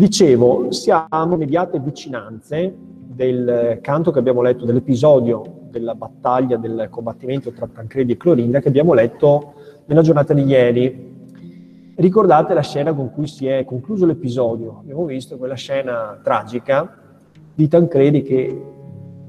Dicevo, 0.00 0.72
siamo 0.72 1.34
immediate 1.34 1.78
vicinanze 1.78 2.74
del 2.74 3.80
canto 3.82 4.10
che 4.10 4.18
abbiamo 4.18 4.40
letto, 4.40 4.64
dell'episodio 4.64 5.66
della 5.68 5.94
battaglia, 5.94 6.56
del 6.56 6.86
combattimento 6.88 7.52
tra 7.52 7.68
Tancredi 7.68 8.12
e 8.12 8.16
Clorinda 8.16 8.60
che 8.60 8.68
abbiamo 8.68 8.94
letto 8.94 9.52
nella 9.84 10.00
giornata 10.00 10.32
di 10.32 10.44
ieri. 10.44 11.92
Ricordate 11.96 12.54
la 12.54 12.62
scena 12.62 12.94
con 12.94 13.12
cui 13.12 13.26
si 13.26 13.46
è 13.46 13.66
concluso 13.66 14.06
l'episodio? 14.06 14.78
Abbiamo 14.80 15.04
visto 15.04 15.36
quella 15.36 15.54
scena 15.54 16.18
tragica 16.22 16.96
di 17.54 17.68
Tancredi 17.68 18.22
che 18.22 18.62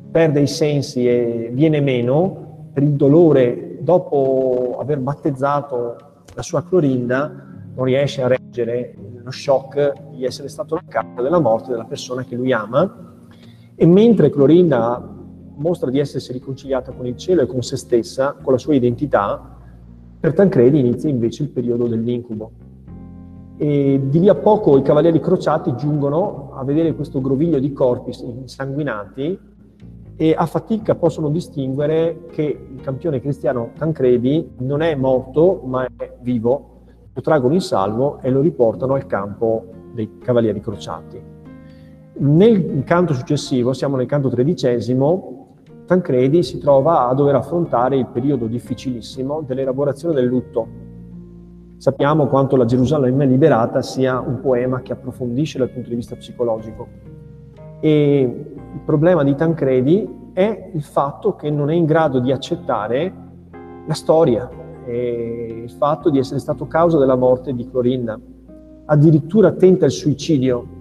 perde 0.09 0.39
i 0.39 0.47
sensi 0.47 1.05
e 1.05 1.49
viene 1.51 1.81
meno 1.81 2.69
per 2.71 2.83
il 2.83 2.93
dolore 2.93 3.79
dopo 3.81 4.77
aver 4.79 4.99
battezzato 4.99 5.97
la 6.33 6.41
sua 6.41 6.63
Clorinda, 6.63 7.50
non 7.73 7.85
riesce 7.85 8.21
a 8.21 8.27
reggere 8.27 8.95
lo 9.23 9.31
shock 9.31 10.09
di 10.11 10.25
essere 10.25 10.49
stato 10.49 10.75
la 10.75 10.83
causa 10.87 11.21
della 11.21 11.39
morte 11.39 11.71
della 11.71 11.85
persona 11.85 12.23
che 12.23 12.35
lui 12.35 12.51
ama 12.51 13.11
e 13.75 13.85
mentre 13.85 14.29
Clorinda 14.29 15.09
mostra 15.55 15.89
di 15.89 15.99
essersi 15.99 16.31
riconciliata 16.31 16.91
con 16.91 17.05
il 17.05 17.15
cielo 17.17 17.41
e 17.41 17.45
con 17.45 17.61
se 17.61 17.77
stessa, 17.77 18.35
con 18.41 18.53
la 18.53 18.59
sua 18.59 18.75
identità, 18.75 19.57
per 20.19 20.33
Tancredi 20.33 20.79
inizia 20.79 21.09
invece 21.09 21.43
il 21.43 21.49
periodo 21.49 21.87
dell'incubo. 21.87 22.51
E 23.57 24.01
di 24.03 24.19
lì 24.19 24.29
a 24.29 24.35
poco 24.35 24.77
i 24.77 24.81
cavalieri 24.81 25.19
crociati 25.19 25.75
giungono 25.75 26.51
a 26.53 26.63
vedere 26.63 26.93
questo 26.93 27.21
groviglio 27.21 27.59
di 27.59 27.71
corpi 27.73 28.11
insanguinati 28.23 29.39
e 30.15 30.35
a 30.37 30.45
fatica 30.45 30.95
possono 30.95 31.29
distinguere 31.29 32.25
che 32.31 32.43
il 32.43 32.81
campione 32.81 33.19
cristiano 33.19 33.71
Tancredi 33.77 34.51
non 34.59 34.81
è 34.81 34.93
morto 34.95 35.61
ma 35.63 35.85
è 35.85 36.17
vivo, 36.21 36.70
lo 37.13 37.21
traggono 37.21 37.53
in 37.53 37.61
salvo 37.61 38.19
e 38.21 38.29
lo 38.29 38.41
riportano 38.41 38.93
al 38.93 39.05
campo 39.05 39.65
dei 39.93 40.17
cavalieri 40.19 40.61
crociati. 40.61 41.21
Nel 42.13 42.83
canto 42.85 43.13
successivo, 43.13 43.73
siamo 43.73 43.95
nel 43.95 44.05
canto 44.05 44.29
tredicesimo, 44.29 45.37
Tancredi 45.85 46.41
si 46.41 46.57
trova 46.57 47.09
a 47.09 47.13
dover 47.13 47.35
affrontare 47.35 47.97
il 47.97 48.07
periodo 48.07 48.45
difficilissimo 48.45 49.41
dell'elaborazione 49.41 50.13
del 50.13 50.25
lutto. 50.25 50.67
Sappiamo 51.75 52.27
quanto 52.27 52.55
la 52.55 52.63
Gerusalemme 52.63 53.25
liberata 53.25 53.81
sia 53.81 54.19
un 54.19 54.39
poema 54.39 54.81
che 54.81 54.93
approfondisce 54.93 55.57
dal 55.57 55.69
punto 55.69 55.89
di 55.89 55.95
vista 55.95 56.15
psicologico. 56.15 56.87
E 57.81 58.21
il 58.21 58.79
problema 58.85 59.23
di 59.23 59.35
Tancredi 59.35 60.29
è 60.31 60.69
il 60.73 60.83
fatto 60.83 61.35
che 61.35 61.49
non 61.49 61.69
è 61.69 61.73
in 61.73 61.85
grado 61.85 62.19
di 62.19 62.31
accettare 62.31 63.13
la 63.85 63.93
storia, 63.93 64.49
il 64.87 65.69
fatto 65.71 66.09
di 66.09 66.17
essere 66.17 66.39
stato 66.39 66.67
causa 66.67 66.97
della 66.97 67.15
morte 67.15 67.53
di 67.53 67.69
Clorinda. 67.69 68.19
Addirittura 68.85 69.51
tenta 69.51 69.85
il 69.85 69.91
suicidio 69.91 70.79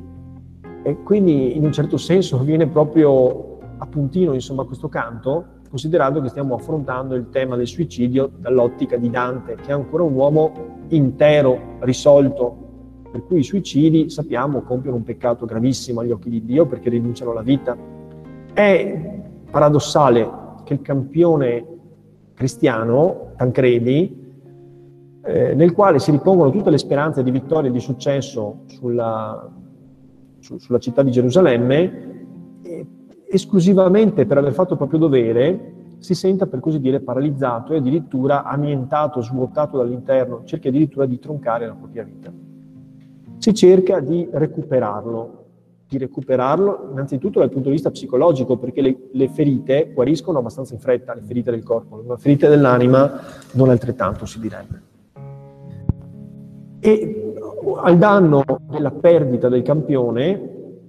e 0.82 1.02
quindi 1.02 1.56
in 1.56 1.64
un 1.64 1.72
certo 1.72 1.96
senso 1.96 2.38
viene 2.44 2.66
proprio 2.66 3.58
a 3.78 3.86
puntino 3.86 4.34
insomma, 4.34 4.64
questo 4.64 4.88
canto, 4.88 5.58
considerando 5.68 6.20
che 6.20 6.28
stiamo 6.28 6.54
affrontando 6.54 7.14
il 7.14 7.28
tema 7.30 7.56
del 7.56 7.66
suicidio 7.66 8.30
dall'ottica 8.36 8.96
di 8.96 9.08
Dante, 9.08 9.54
che 9.54 9.70
è 9.70 9.72
ancora 9.72 10.02
un 10.02 10.14
uomo 10.14 10.52
intero, 10.88 11.76
risolto, 11.80 12.68
per 13.10 13.24
cui 13.24 13.38
i 13.38 13.42
suicidi, 13.42 14.10
sappiamo, 14.10 14.62
compiono 14.62 14.96
un 14.96 15.04
peccato 15.04 15.46
gravissimo 15.46 16.00
agli 16.00 16.10
occhi 16.10 16.30
di 16.30 16.44
Dio 16.44 16.66
perché 16.66 16.90
rinunciano 16.90 17.30
alla 17.30 17.42
vita. 17.42 17.76
È 18.52 19.20
paradossale 19.50 20.30
che 20.64 20.74
il 20.74 20.82
campione 20.82 21.66
cristiano, 22.40 23.32
Tancredi, 23.36 24.18
eh, 25.22 25.54
nel 25.54 25.72
quale 25.74 25.98
si 25.98 26.10
ripongono 26.10 26.50
tutte 26.50 26.70
le 26.70 26.78
speranze 26.78 27.22
di 27.22 27.30
vittoria 27.30 27.68
e 27.68 27.72
di 27.72 27.80
successo 27.80 28.60
sulla, 28.64 29.46
su, 30.38 30.56
sulla 30.56 30.78
città 30.78 31.02
di 31.02 31.10
Gerusalemme, 31.10 32.08
esclusivamente 33.28 34.24
per 34.24 34.38
aver 34.38 34.54
fatto 34.54 34.72
il 34.72 34.78
proprio 34.78 35.00
dovere, 35.00 35.72
si 35.98 36.14
senta 36.14 36.46
per 36.46 36.60
così 36.60 36.80
dire 36.80 37.00
paralizzato 37.00 37.74
e 37.74 37.76
addirittura 37.76 38.44
annientato, 38.44 39.20
svuotato 39.20 39.76
dall'interno, 39.76 40.40
cerca 40.44 40.68
addirittura 40.68 41.04
di 41.04 41.18
troncare 41.18 41.66
la 41.66 41.74
propria 41.74 42.04
vita. 42.04 42.32
Si 43.36 43.52
cerca 43.52 44.00
di 44.00 44.26
recuperarlo, 44.32 45.39
di 45.90 45.98
recuperarlo 45.98 46.90
innanzitutto 46.92 47.40
dal 47.40 47.50
punto 47.50 47.66
di 47.66 47.74
vista 47.74 47.90
psicologico, 47.90 48.56
perché 48.56 48.80
le, 48.80 48.96
le 49.10 49.28
ferite 49.28 49.90
guariscono 49.92 50.38
abbastanza 50.38 50.72
in 50.72 50.78
fretta, 50.78 51.14
le 51.14 51.22
ferite 51.22 51.50
del 51.50 51.64
corpo, 51.64 52.04
le 52.06 52.16
ferite 52.16 52.48
dell'anima 52.48 53.20
non 53.54 53.70
altrettanto 53.70 54.24
si 54.24 54.38
direbbe. 54.38 54.82
E 56.78 57.34
al 57.82 57.98
danno 57.98 58.44
della 58.70 58.92
perdita 58.92 59.48
del 59.48 59.62
campione 59.62 60.40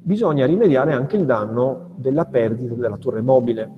bisogna 0.04 0.46
rimediare 0.46 0.94
anche 0.94 1.18
il 1.18 1.26
danno 1.26 1.94
della 1.96 2.26
perdita 2.26 2.76
della 2.76 2.98
torre 2.98 3.22
mobile. 3.22 3.70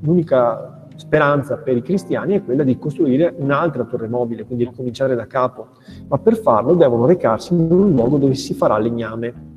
L'unica 0.00 0.88
speranza 0.96 1.56
per 1.56 1.78
i 1.78 1.82
cristiani 1.82 2.34
è 2.34 2.44
quella 2.44 2.64
di 2.64 2.76
costruire 2.78 3.34
un'altra 3.38 3.84
torre 3.84 4.08
mobile, 4.08 4.44
quindi 4.44 4.64
ricominciare 4.64 5.14
da 5.14 5.26
capo, 5.26 5.68
ma 6.08 6.18
per 6.18 6.36
farlo 6.36 6.74
devono 6.74 7.06
recarsi 7.06 7.54
in 7.54 7.72
un 7.72 7.92
luogo 7.92 8.18
dove 8.18 8.34
si 8.34 8.52
farà 8.52 8.76
legname. 8.76 9.54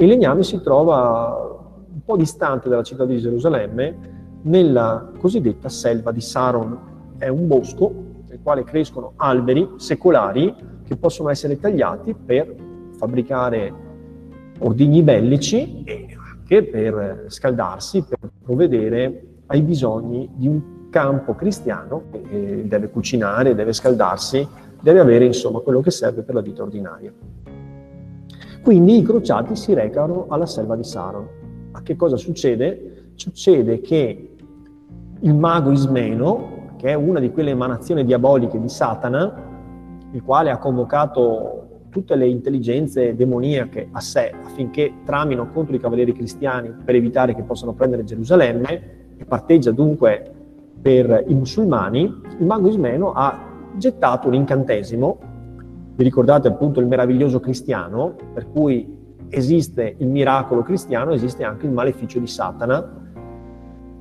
E 0.00 0.06
legname 0.06 0.42
si 0.44 0.58
trova 0.62 1.58
un 1.92 2.00
po' 2.02 2.16
distante 2.16 2.70
dalla 2.70 2.82
città 2.82 3.04
di 3.04 3.18
Gerusalemme, 3.18 4.38
nella 4.44 5.10
cosiddetta 5.18 5.68
selva 5.68 6.10
di 6.10 6.22
Saron. 6.22 7.14
È 7.18 7.28
un 7.28 7.46
bosco 7.46 7.92
nel 8.26 8.40
quale 8.42 8.64
crescono 8.64 9.12
alberi 9.16 9.72
secolari 9.76 10.54
che 10.86 10.96
possono 10.96 11.28
essere 11.28 11.60
tagliati 11.60 12.14
per 12.14 12.50
fabbricare 12.96 13.74
ordigni 14.60 15.02
bellici 15.02 15.82
e 15.84 16.16
anche 16.18 16.64
per 16.64 17.24
scaldarsi, 17.26 18.02
per 18.02 18.20
provvedere 18.42 19.24
ai 19.48 19.60
bisogni 19.60 20.30
di 20.32 20.48
un 20.48 20.88
campo 20.88 21.34
cristiano 21.34 22.04
che 22.10 22.64
deve 22.66 22.88
cucinare, 22.88 23.54
deve 23.54 23.74
scaldarsi, 23.74 24.48
deve 24.80 25.00
avere 25.00 25.26
insomma 25.26 25.58
quello 25.58 25.82
che 25.82 25.90
serve 25.90 26.22
per 26.22 26.36
la 26.36 26.40
vita 26.40 26.62
ordinaria. 26.62 27.12
Quindi 28.62 28.98
i 28.98 29.02
crociati 29.02 29.56
si 29.56 29.72
recano 29.74 30.26
alla 30.28 30.46
selva 30.46 30.76
di 30.76 30.84
Saron. 30.84 31.26
Ma 31.72 31.82
che 31.82 31.96
cosa 31.96 32.16
succede? 32.16 33.12
Succede 33.14 33.80
che 33.80 34.34
il 35.20 35.34
mago 35.34 35.70
Ismeno, 35.70 36.74
che 36.76 36.88
è 36.88 36.94
una 36.94 37.20
di 37.20 37.30
quelle 37.30 37.50
emanazioni 37.50 38.04
diaboliche 38.04 38.60
di 38.60 38.68
Satana, 38.68 39.48
il 40.12 40.22
quale 40.22 40.50
ha 40.50 40.58
convocato 40.58 41.60
tutte 41.90 42.14
le 42.14 42.26
intelligenze 42.26 43.14
demoniache 43.14 43.88
a 43.92 44.00
sé 44.00 44.32
affinché 44.44 44.92
tramino 45.04 45.50
contro 45.50 45.74
i 45.74 45.80
cavalieri 45.80 46.12
cristiani 46.12 46.72
per 46.84 46.94
evitare 46.94 47.34
che 47.34 47.42
possano 47.42 47.72
prendere 47.72 48.04
Gerusalemme 48.04 48.98
e 49.16 49.24
parteggia 49.24 49.72
dunque 49.72 50.32
per 50.80 51.24
i 51.26 51.34
musulmani, 51.34 52.02
il 52.38 52.46
mago 52.46 52.68
Ismeno 52.68 53.12
ha 53.12 53.38
gettato 53.76 54.28
un 54.28 54.34
incantesimo, 54.34 55.18
vi 56.00 56.06
ricordate 56.06 56.48
appunto 56.48 56.80
il 56.80 56.86
meraviglioso 56.86 57.40
cristiano, 57.40 58.14
per 58.32 58.48
cui 58.50 58.96
esiste 59.28 59.96
il 59.98 60.08
miracolo 60.08 60.62
cristiano, 60.62 61.12
esiste 61.12 61.44
anche 61.44 61.66
il 61.66 61.72
maleficio 61.72 62.18
di 62.18 62.26
Satana, 62.26 63.10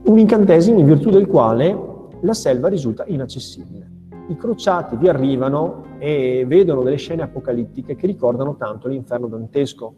un 0.06 0.18
incantesimo 0.18 0.80
in 0.80 0.86
virtù 0.86 1.10
del 1.10 1.28
quale 1.28 1.78
la 2.22 2.34
selva 2.34 2.70
risulta 2.70 3.04
inaccessibile. 3.06 3.92
I 4.30 4.38
crociati 4.38 4.96
vi 4.96 5.10
arrivano 5.10 5.98
e 6.00 6.46
vedono 6.48 6.84
delle 6.84 6.96
scene 6.96 7.22
apocalittiche 7.22 7.98
che 7.98 8.08
ricordano 8.08 8.56
tanto 8.56 8.88
l'inferno 8.88 9.28
dantesco. 9.28 9.96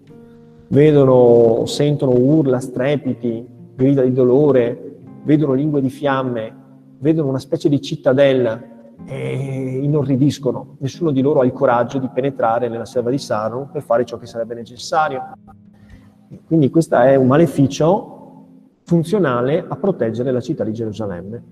Vedono, 0.69 1.67
sentono 1.67 2.13
urla, 2.13 2.59
strepiti, 2.59 3.45
grida 3.75 4.01
di 4.01 4.11
dolore, 4.11 5.01
vedono 5.23 5.53
lingue 5.53 5.81
di 5.81 5.89
fiamme, 5.91 6.55
vedono 6.97 7.29
una 7.29 7.37
specie 7.37 7.69
di 7.69 7.79
cittadella 7.79 8.59
e 9.05 9.79
inorridiscono. 9.81 10.75
Nessuno 10.79 11.11
di 11.11 11.21
loro 11.21 11.41
ha 11.41 11.45
il 11.45 11.51
coraggio 11.51 11.99
di 11.99 12.09
penetrare 12.13 12.69
nella 12.69 12.85
selva 12.85 13.09
di 13.09 13.17
Saron 13.17 13.69
per 13.71 13.81
fare 13.81 14.05
ciò 14.05 14.17
che 14.17 14.25
sarebbe 14.25 14.55
necessario. 14.55 15.21
Quindi 16.45 16.69
questo 16.69 16.95
è 16.95 17.15
un 17.15 17.27
maleficio 17.27 18.19
funzionale 18.83 19.63
a 19.67 19.75
proteggere 19.75 20.31
la 20.31 20.39
città 20.39 20.63
di 20.63 20.73
Gerusalemme. 20.73 21.43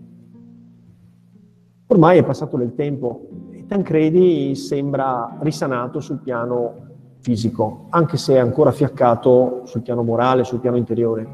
Ormai 1.87 2.19
è 2.19 2.23
passato 2.23 2.57
del 2.57 2.75
tempo 2.75 3.27
e 3.51 3.65
Tancredi 3.65 4.55
sembra 4.55 5.37
risanato 5.41 5.99
sul 5.99 6.19
piano 6.19 6.87
fisico, 7.19 7.87
anche 7.89 8.17
se 8.17 8.35
è 8.35 8.37
ancora 8.37 8.71
fiaccato 8.71 9.61
sul 9.65 9.81
piano 9.81 10.03
morale, 10.03 10.43
sul 10.43 10.59
piano 10.59 10.77
interiore. 10.77 11.27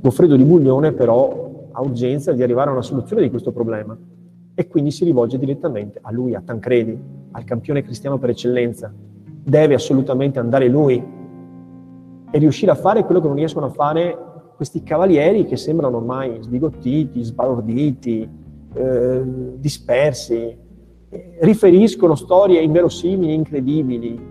Goffredo 0.00 0.34
di 0.34 0.44
Buglione 0.44 0.92
però 0.92 1.68
ha 1.70 1.80
urgenza 1.80 2.32
di 2.32 2.42
arrivare 2.42 2.70
a 2.70 2.72
una 2.72 2.82
soluzione 2.82 3.22
di 3.22 3.30
questo 3.30 3.52
problema 3.52 3.96
e 4.54 4.68
quindi 4.68 4.90
si 4.90 5.04
rivolge 5.04 5.38
direttamente 5.38 5.98
a 6.02 6.10
lui, 6.12 6.34
a 6.34 6.42
Tancredi, 6.44 6.98
al 7.32 7.44
campione 7.44 7.82
cristiano 7.82 8.18
per 8.18 8.30
eccellenza. 8.30 8.92
Deve 9.44 9.74
assolutamente 9.74 10.38
andare 10.38 10.68
lui 10.68 11.02
e 12.30 12.38
riuscire 12.38 12.70
a 12.70 12.76
fare 12.76 13.04
quello 13.04 13.20
che 13.20 13.26
non 13.26 13.36
riescono 13.36 13.66
a 13.66 13.70
fare 13.70 14.16
questi 14.56 14.82
cavalieri 14.82 15.44
che 15.44 15.56
sembrano 15.56 15.96
ormai 15.96 16.38
sbigottiti, 16.40 17.22
sbalorditi, 17.22 18.28
eh, 18.74 19.22
dispersi, 19.56 20.56
riferiscono 21.40 22.14
storie 22.14 22.60
inverosimili, 22.60 23.34
incredibili, 23.34 24.30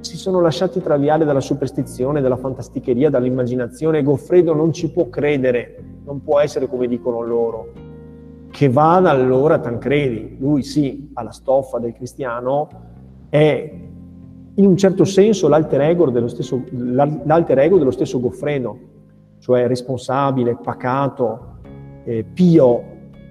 si 0.00 0.16
sono 0.16 0.40
lasciati 0.40 0.80
traviare 0.80 1.24
dalla 1.24 1.40
superstizione, 1.40 2.20
dalla 2.20 2.36
fantasticheria, 2.36 3.10
dall'immaginazione. 3.10 4.02
Goffredo 4.02 4.54
non 4.54 4.72
ci 4.72 4.90
può 4.90 5.08
credere, 5.08 5.82
non 6.04 6.22
può 6.22 6.38
essere 6.38 6.68
come 6.68 6.86
dicono 6.86 7.22
loro. 7.22 7.87
Che 8.58 8.68
vada 8.68 9.10
allora 9.10 9.60
Tancredi, 9.60 10.36
lui 10.40 10.64
sì, 10.64 11.10
alla 11.14 11.30
stoffa 11.30 11.78
del 11.78 11.92
cristiano, 11.92 12.68
è 13.28 13.72
in 14.54 14.66
un 14.66 14.76
certo 14.76 15.04
senso 15.04 15.46
l'alter 15.46 15.82
ego 15.82 16.10
dello 16.10 16.26
stesso, 16.26 16.64
l'alter 16.72 17.56
ego 17.60 17.78
dello 17.78 17.92
stesso 17.92 18.18
Goffredo, 18.18 18.78
cioè 19.38 19.68
responsabile, 19.68 20.56
pacato, 20.56 21.58
eh, 22.02 22.24
pio, 22.24 22.82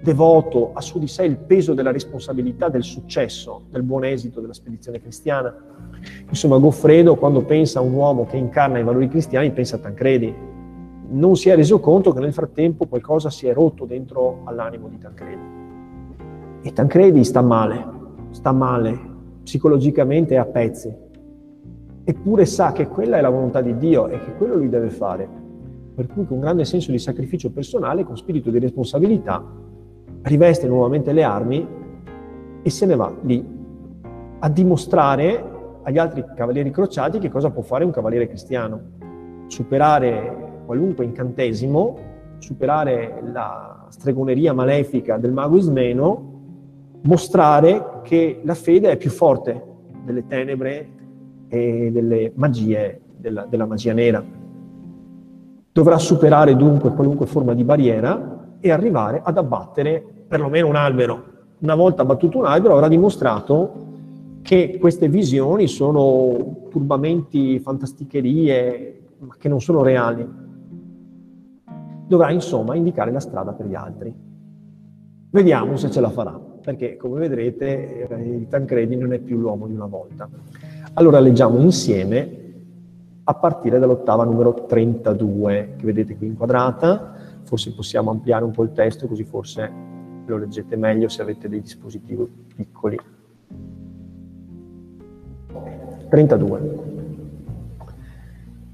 devoto, 0.02 0.70
ha 0.72 0.80
su 0.80 0.98
di 0.98 1.08
sé 1.08 1.24
il 1.24 1.36
peso 1.36 1.74
della 1.74 1.92
responsabilità 1.92 2.70
del 2.70 2.82
successo, 2.82 3.64
del 3.68 3.82
buon 3.82 4.04
esito 4.04 4.40
della 4.40 4.54
spedizione 4.54 4.98
cristiana. 4.98 5.54
Insomma, 6.26 6.56
Goffredo, 6.56 7.16
quando 7.16 7.42
pensa 7.42 7.80
a 7.80 7.82
un 7.82 7.92
uomo 7.92 8.24
che 8.24 8.38
incarna 8.38 8.78
i 8.78 8.82
valori 8.82 9.08
cristiani, 9.08 9.50
pensa 9.50 9.76
a 9.76 9.80
Tancredi. 9.80 10.47
Non 11.10 11.36
si 11.36 11.48
è 11.48 11.56
reso 11.56 11.80
conto 11.80 12.12
che 12.12 12.20
nel 12.20 12.34
frattempo 12.34 12.86
qualcosa 12.86 13.30
si 13.30 13.46
è 13.46 13.54
rotto 13.54 13.86
dentro 13.86 14.40
all'animo 14.44 14.88
di 14.88 14.98
Tancredi. 14.98 15.42
E 16.60 16.72
Tancredi 16.72 17.24
sta 17.24 17.40
male, 17.40 17.86
sta 18.30 18.52
male, 18.52 18.98
psicologicamente 19.42 20.36
a 20.36 20.44
pezzi. 20.44 20.94
Eppure 22.04 22.44
sa 22.44 22.72
che 22.72 22.88
quella 22.88 23.16
è 23.16 23.20
la 23.22 23.30
volontà 23.30 23.62
di 23.62 23.76
Dio 23.78 24.08
e 24.08 24.18
che 24.18 24.34
quello 24.34 24.56
lui 24.56 24.68
deve 24.68 24.90
fare. 24.90 25.26
Per 25.94 26.06
cui 26.08 26.26
con 26.26 26.40
grande 26.40 26.66
senso 26.66 26.90
di 26.90 26.98
sacrificio 26.98 27.50
personale, 27.50 28.04
con 28.04 28.16
spirito 28.16 28.50
di 28.50 28.58
responsabilità, 28.58 29.42
riveste 30.22 30.68
nuovamente 30.68 31.12
le 31.12 31.22
armi 31.22 31.66
e 32.62 32.70
se 32.70 32.84
ne 32.84 32.96
va 32.96 33.10
lì 33.22 33.42
a 34.40 34.48
dimostrare 34.50 35.56
agli 35.82 35.96
altri 35.98 36.22
cavalieri 36.36 36.70
crociati 36.70 37.18
che 37.18 37.30
cosa 37.30 37.50
può 37.50 37.62
fare 37.62 37.84
un 37.84 37.90
cavaliere 37.90 38.28
cristiano. 38.28 38.80
Superare 39.46 40.47
qualunque 40.68 41.06
incantesimo, 41.06 41.96
superare 42.36 43.22
la 43.32 43.86
stregoneria 43.88 44.52
malefica 44.52 45.16
del 45.16 45.32
mago 45.32 45.56
Ismeno, 45.56 46.32
mostrare 47.04 48.00
che 48.02 48.42
la 48.44 48.52
fede 48.52 48.90
è 48.90 48.96
più 48.98 49.08
forte 49.08 49.64
delle 50.04 50.26
tenebre 50.26 50.88
e 51.48 51.88
delle 51.90 52.32
magie, 52.34 53.00
della, 53.16 53.46
della 53.48 53.64
magia 53.64 53.94
nera. 53.94 54.22
Dovrà 55.72 55.96
superare 55.96 56.54
dunque 56.54 56.92
qualunque 56.92 57.24
forma 57.24 57.54
di 57.54 57.64
barriera 57.64 58.56
e 58.60 58.70
arrivare 58.70 59.22
ad 59.24 59.38
abbattere 59.38 60.04
perlomeno 60.28 60.68
un 60.68 60.76
albero. 60.76 61.24
Una 61.60 61.76
volta 61.76 62.02
abbattuto 62.02 62.36
un 62.36 62.44
albero 62.44 62.74
avrà 62.74 62.88
dimostrato 62.88 63.86
che 64.42 64.76
queste 64.78 65.08
visioni 65.08 65.66
sono 65.66 66.66
turbamenti, 66.68 67.58
fantasticherie, 67.58 69.00
ma 69.20 69.34
che 69.38 69.48
non 69.48 69.62
sono 69.62 69.82
reali. 69.82 70.47
Dovrà 72.08 72.30
insomma 72.30 72.74
indicare 72.74 73.12
la 73.12 73.20
strada 73.20 73.52
per 73.52 73.66
gli 73.66 73.74
altri. 73.74 74.12
Vediamo 75.30 75.76
se 75.76 75.90
ce 75.90 76.00
la 76.00 76.08
farà, 76.08 76.32
perché 76.32 76.96
come 76.96 77.20
vedrete 77.20 78.08
eh, 78.08 78.36
il 78.36 78.48
Tancredi 78.48 78.96
non 78.96 79.12
è 79.12 79.18
più 79.18 79.36
l'uomo 79.36 79.66
di 79.66 79.74
una 79.74 79.84
volta. 79.84 80.26
Allora 80.94 81.20
leggiamo 81.20 81.58
insieme 81.58 82.36
a 83.24 83.34
partire 83.34 83.78
dall'ottava 83.78 84.24
numero 84.24 84.64
32, 84.64 85.74
che 85.76 85.84
vedete 85.84 86.16
qui 86.16 86.28
inquadrata, 86.28 87.12
forse 87.42 87.74
possiamo 87.74 88.10
ampliare 88.10 88.44
un 88.44 88.52
po' 88.52 88.62
il 88.62 88.72
testo 88.72 89.06
così 89.06 89.24
forse 89.24 89.70
lo 90.24 90.38
leggete 90.38 90.76
meglio 90.76 91.08
se 91.08 91.20
avete 91.20 91.46
dei 91.46 91.60
dispositivi 91.60 92.26
piccoli. 92.56 92.98
32. 96.08 96.96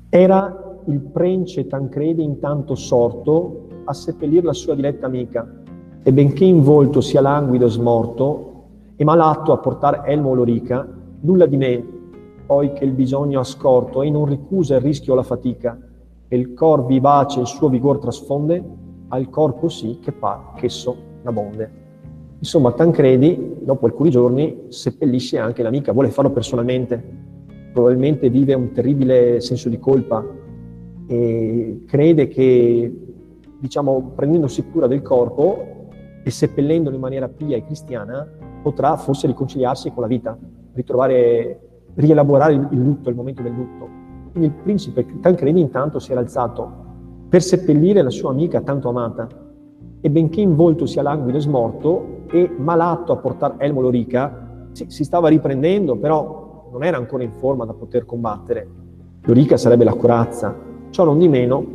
Era 0.09 0.64
il 0.87 1.01
prence 1.01 1.67
Tancredi 1.67 2.23
intanto 2.23 2.75
sorto 2.75 3.69
a 3.85 3.93
seppellir 3.93 4.45
la 4.45 4.53
sua 4.53 4.75
diletta 4.75 5.07
amica, 5.07 5.63
e 6.03 6.13
benché 6.13 6.45
in 6.45 6.63
volto 6.63 7.01
sia 7.01 7.21
languido 7.21 7.67
e 7.67 7.71
smorto, 7.71 8.51
e 8.97 9.05
malatto 9.05 9.53
a 9.53 9.59
portar 9.59 10.03
elmo 10.07 10.35
lorica, 10.35 10.87
nulla 11.21 11.47
di 11.47 11.57
me, 11.57 11.85
poi 12.47 12.73
che 12.73 12.85
il 12.85 12.93
bisogno 12.93 13.41
ha 13.41 13.45
scorto, 13.45 14.03
e 14.03 14.11
non 14.11 14.27
ricusa 14.27 14.77
il 14.77 14.83
rischio 14.83 15.15
la 15.15 15.23
fatica, 15.23 15.79
e 16.29 16.37
il 16.37 16.53
cor 16.55 16.85
vivace 16.85 17.41
il 17.41 17.47
suo 17.47 17.69
vigor 17.69 17.99
trasfonde, 17.99 18.63
al 19.09 19.31
corpo 19.31 19.69
sì 19.69 19.99
che 20.01 20.13
par 20.13 20.53
ch'esso 20.57 20.97
n'abonde. 21.23 21.83
Insomma, 22.39 22.73
Tancredi, 22.73 23.57
dopo 23.61 23.87
alcuni 23.87 24.11
giorni, 24.11 24.65
seppellisce 24.69 25.39
anche 25.39 25.63
l'amica, 25.63 25.93
vuole 25.93 26.11
farlo 26.11 26.31
personalmente, 26.31 27.03
probabilmente 27.73 28.29
vive 28.29 28.53
un 28.55 28.73
terribile 28.73 29.41
senso 29.41 29.69
di 29.69 29.79
colpa 29.79 30.43
e 31.07 31.83
crede 31.87 32.29
che, 32.29 32.93
diciamo, 33.59 34.13
prendendosi 34.15 34.65
cura 34.71 34.87
del 34.87 35.03
corpo 35.03 35.89
e 36.23 36.31
seppellendolo 36.31 36.95
in 36.95 37.01
maniera 37.03 37.29
pia 37.29 37.57
e 37.57 37.65
cristiana, 37.65 38.27
potrà 38.63 38.97
forse 38.97 39.27
riconciliarsi 39.27 39.93
con 39.93 40.03
la 40.03 40.09
vita, 40.09 40.39
ritrovare, 40.73 41.61
rielaborare 41.95 42.55
il 42.55 42.69
lutto, 42.71 43.11
il 43.11 43.15
momento 43.15 43.43
del 43.43 43.53
lutto. 43.53 43.89
Quindi 44.31 44.49
il 44.49 44.63
principe 44.63 45.07
Tancredi 45.21 45.61
intanto 45.61 45.99
si 45.99 46.11
era 46.13 46.21
alzato 46.21 46.83
per 47.29 47.43
seppellire 47.43 48.03
la 48.03 48.11
sua 48.11 48.31
amica 48.31 48.61
tanto 48.61 48.89
amata, 48.89 49.29
e 50.01 50.11
benché 50.11 50.41
in 50.41 50.55
volto 50.55 50.87
sia 50.87 51.03
languido 51.03 51.39
e 51.39 51.41
smorto 51.41 52.07
e 52.31 52.51
malato 52.59 53.13
a 53.13 53.17
portar 53.17 53.55
Elmo 53.59 53.81
Lorica, 53.81 54.69
sì, 54.73 54.87
si 54.89 55.03
stava 55.05 55.29
riprendendo, 55.29 55.97
però 55.97 56.69
non 56.71 56.85
era 56.85 56.97
ancora 56.97 57.23
in 57.23 57.33
forma 57.33 57.65
da 57.65 57.73
poter 57.73 58.05
combattere. 58.05 58.69
Lorica 59.23 59.57
sarebbe 59.57 59.85
la 59.85 59.95
corazza. 59.95 60.73
Ciò 60.95 61.03
non 61.03 61.19
di 61.19 61.27
meno, 61.27 61.67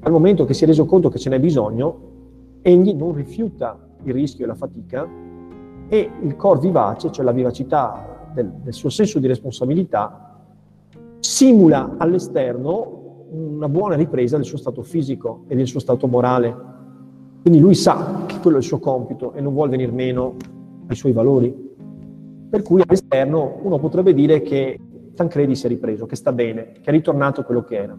al 0.00 0.12
momento 0.12 0.44
che 0.44 0.52
si 0.52 0.64
è 0.64 0.66
reso 0.66 0.84
conto 0.84 1.08
che 1.08 1.18
ce 1.18 1.30
n'è 1.30 1.40
bisogno, 1.40 1.98
egli 2.60 2.92
non 2.92 3.14
rifiuta 3.14 3.78
il 4.02 4.12
rischio 4.12 4.44
e 4.44 4.48
la 4.48 4.54
fatica 4.54 5.08
e 5.88 6.10
il 6.20 6.36
cor 6.36 6.58
vivace, 6.58 7.10
cioè 7.10 7.24
la 7.24 7.32
vivacità 7.32 8.28
del, 8.34 8.52
del 8.62 8.74
suo 8.74 8.90
senso 8.90 9.18
di 9.18 9.26
responsabilità, 9.26 10.44
simula 11.20 11.94
all'esterno 11.96 13.24
una 13.30 13.70
buona 13.70 13.94
ripresa 13.94 14.36
del 14.36 14.44
suo 14.44 14.58
stato 14.58 14.82
fisico 14.82 15.44
e 15.48 15.56
del 15.56 15.66
suo 15.66 15.80
stato 15.80 16.06
morale 16.06 16.74
quindi 17.40 17.62
lui 17.62 17.76
sa 17.76 18.24
che 18.26 18.40
quello 18.40 18.58
è 18.58 18.60
il 18.60 18.66
suo 18.66 18.78
compito 18.78 19.32
e 19.32 19.40
non 19.40 19.54
vuole 19.54 19.70
venire 19.70 19.92
meno 19.92 20.34
ai 20.88 20.96
suoi 20.96 21.12
valori. 21.12 21.54
Per 22.50 22.60
cui 22.60 22.82
all'esterno 22.84 23.60
uno 23.62 23.78
potrebbe 23.78 24.12
dire 24.12 24.42
che 24.42 24.78
Tancredi 25.14 25.54
si 25.54 25.64
è 25.64 25.68
ripreso, 25.70 26.04
che 26.04 26.16
sta 26.16 26.32
bene, 26.32 26.72
che 26.72 26.90
è 26.90 26.90
ritornato 26.90 27.42
quello 27.44 27.62
che 27.62 27.76
era. 27.76 27.96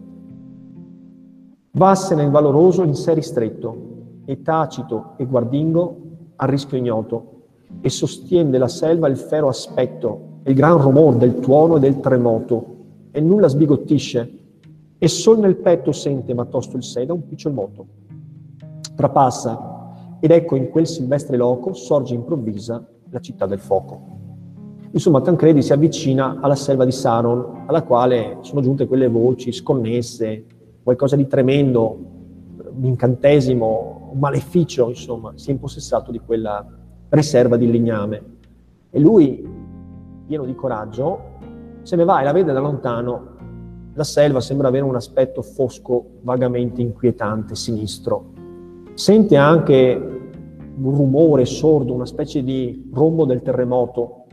Vasse 1.71 2.15
nel 2.15 2.29
valoroso 2.29 2.83
in 2.83 2.95
sé 2.95 3.13
ristretto, 3.13 3.85
e 4.25 4.41
tacito 4.41 5.13
e 5.17 5.25
guardingo 5.25 5.97
al 6.35 6.47
rischio 6.47 6.77
ignoto, 6.77 7.31
e 7.81 7.89
sostiene 7.89 8.57
la 8.57 8.67
selva 8.67 9.07
il 9.07 9.17
fero 9.17 9.47
aspetto, 9.47 10.39
e 10.43 10.51
il 10.51 10.55
gran 10.55 10.81
rumor 10.81 11.15
del 11.15 11.39
tuono 11.39 11.77
e 11.77 11.79
del 11.79 11.99
tremoto, 11.99 12.75
e 13.11 13.21
nulla 13.21 13.47
sbigottisce, 13.47 14.39
e 14.97 15.07
sol 15.07 15.39
nel 15.39 15.57
petto 15.57 15.91
sente 15.91 16.33
ma 16.33 16.45
tosto 16.45 16.77
il 16.77 16.83
sé 16.83 17.05
da 17.05 17.13
un 17.13 17.27
picciol 17.27 17.53
moto 17.53 17.85
trapassa 18.97 20.17
ed 20.19 20.31
ecco 20.31 20.55
in 20.55 20.69
quel 20.69 20.87
silvestre 20.87 21.37
loco 21.37 21.73
sorge 21.73 22.15
improvvisa 22.15 22.83
la 23.11 23.19
città 23.19 23.45
del 23.45 23.59
fuoco. 23.59 24.15
Insomma, 24.91 25.21
Tancredi 25.21 25.61
si 25.61 25.71
avvicina 25.71 26.39
alla 26.41 26.55
selva 26.55 26.83
di 26.83 26.91
Saron, 26.91 27.65
alla 27.67 27.83
quale 27.83 28.39
sono 28.41 28.61
giunte 28.61 28.87
quelle 28.87 29.07
voci 29.07 29.51
sconnesse, 29.51 30.45
qualcosa 30.87 31.17
di 31.17 31.27
tremendo, 31.27 31.99
un 32.77 32.85
incantesimo, 32.85 34.11
un 34.13 34.19
maleficio, 34.19 34.87
insomma, 34.87 35.33
si 35.35 35.49
è 35.49 35.51
impossessato 35.51 36.11
di 36.11 36.21
quella 36.25 36.65
riserva 37.09 37.57
di 37.57 37.69
legname. 37.69 38.23
E 38.89 38.97
lui, 38.97 39.45
pieno 40.25 40.45
di 40.45 40.55
coraggio, 40.55 41.19
se 41.81 41.97
ne 41.97 42.05
va 42.05 42.21
e 42.21 42.23
la 42.23 42.31
vede 42.31 42.53
da 42.53 42.61
lontano. 42.61 43.35
La 43.95 44.05
selva 44.05 44.39
sembra 44.39 44.69
avere 44.69 44.85
un 44.85 44.95
aspetto 44.95 45.41
fosco, 45.41 46.05
vagamente 46.21 46.81
inquietante, 46.81 47.53
sinistro 47.55 48.35
sente 48.93 49.35
anche 49.35 50.21
un 50.79 50.95
rumore 50.95 51.43
sordo, 51.43 51.93
una 51.93 52.05
specie 52.05 52.43
di 52.43 52.89
rombo 52.93 53.25
del 53.25 53.41
terremoto, 53.41 54.23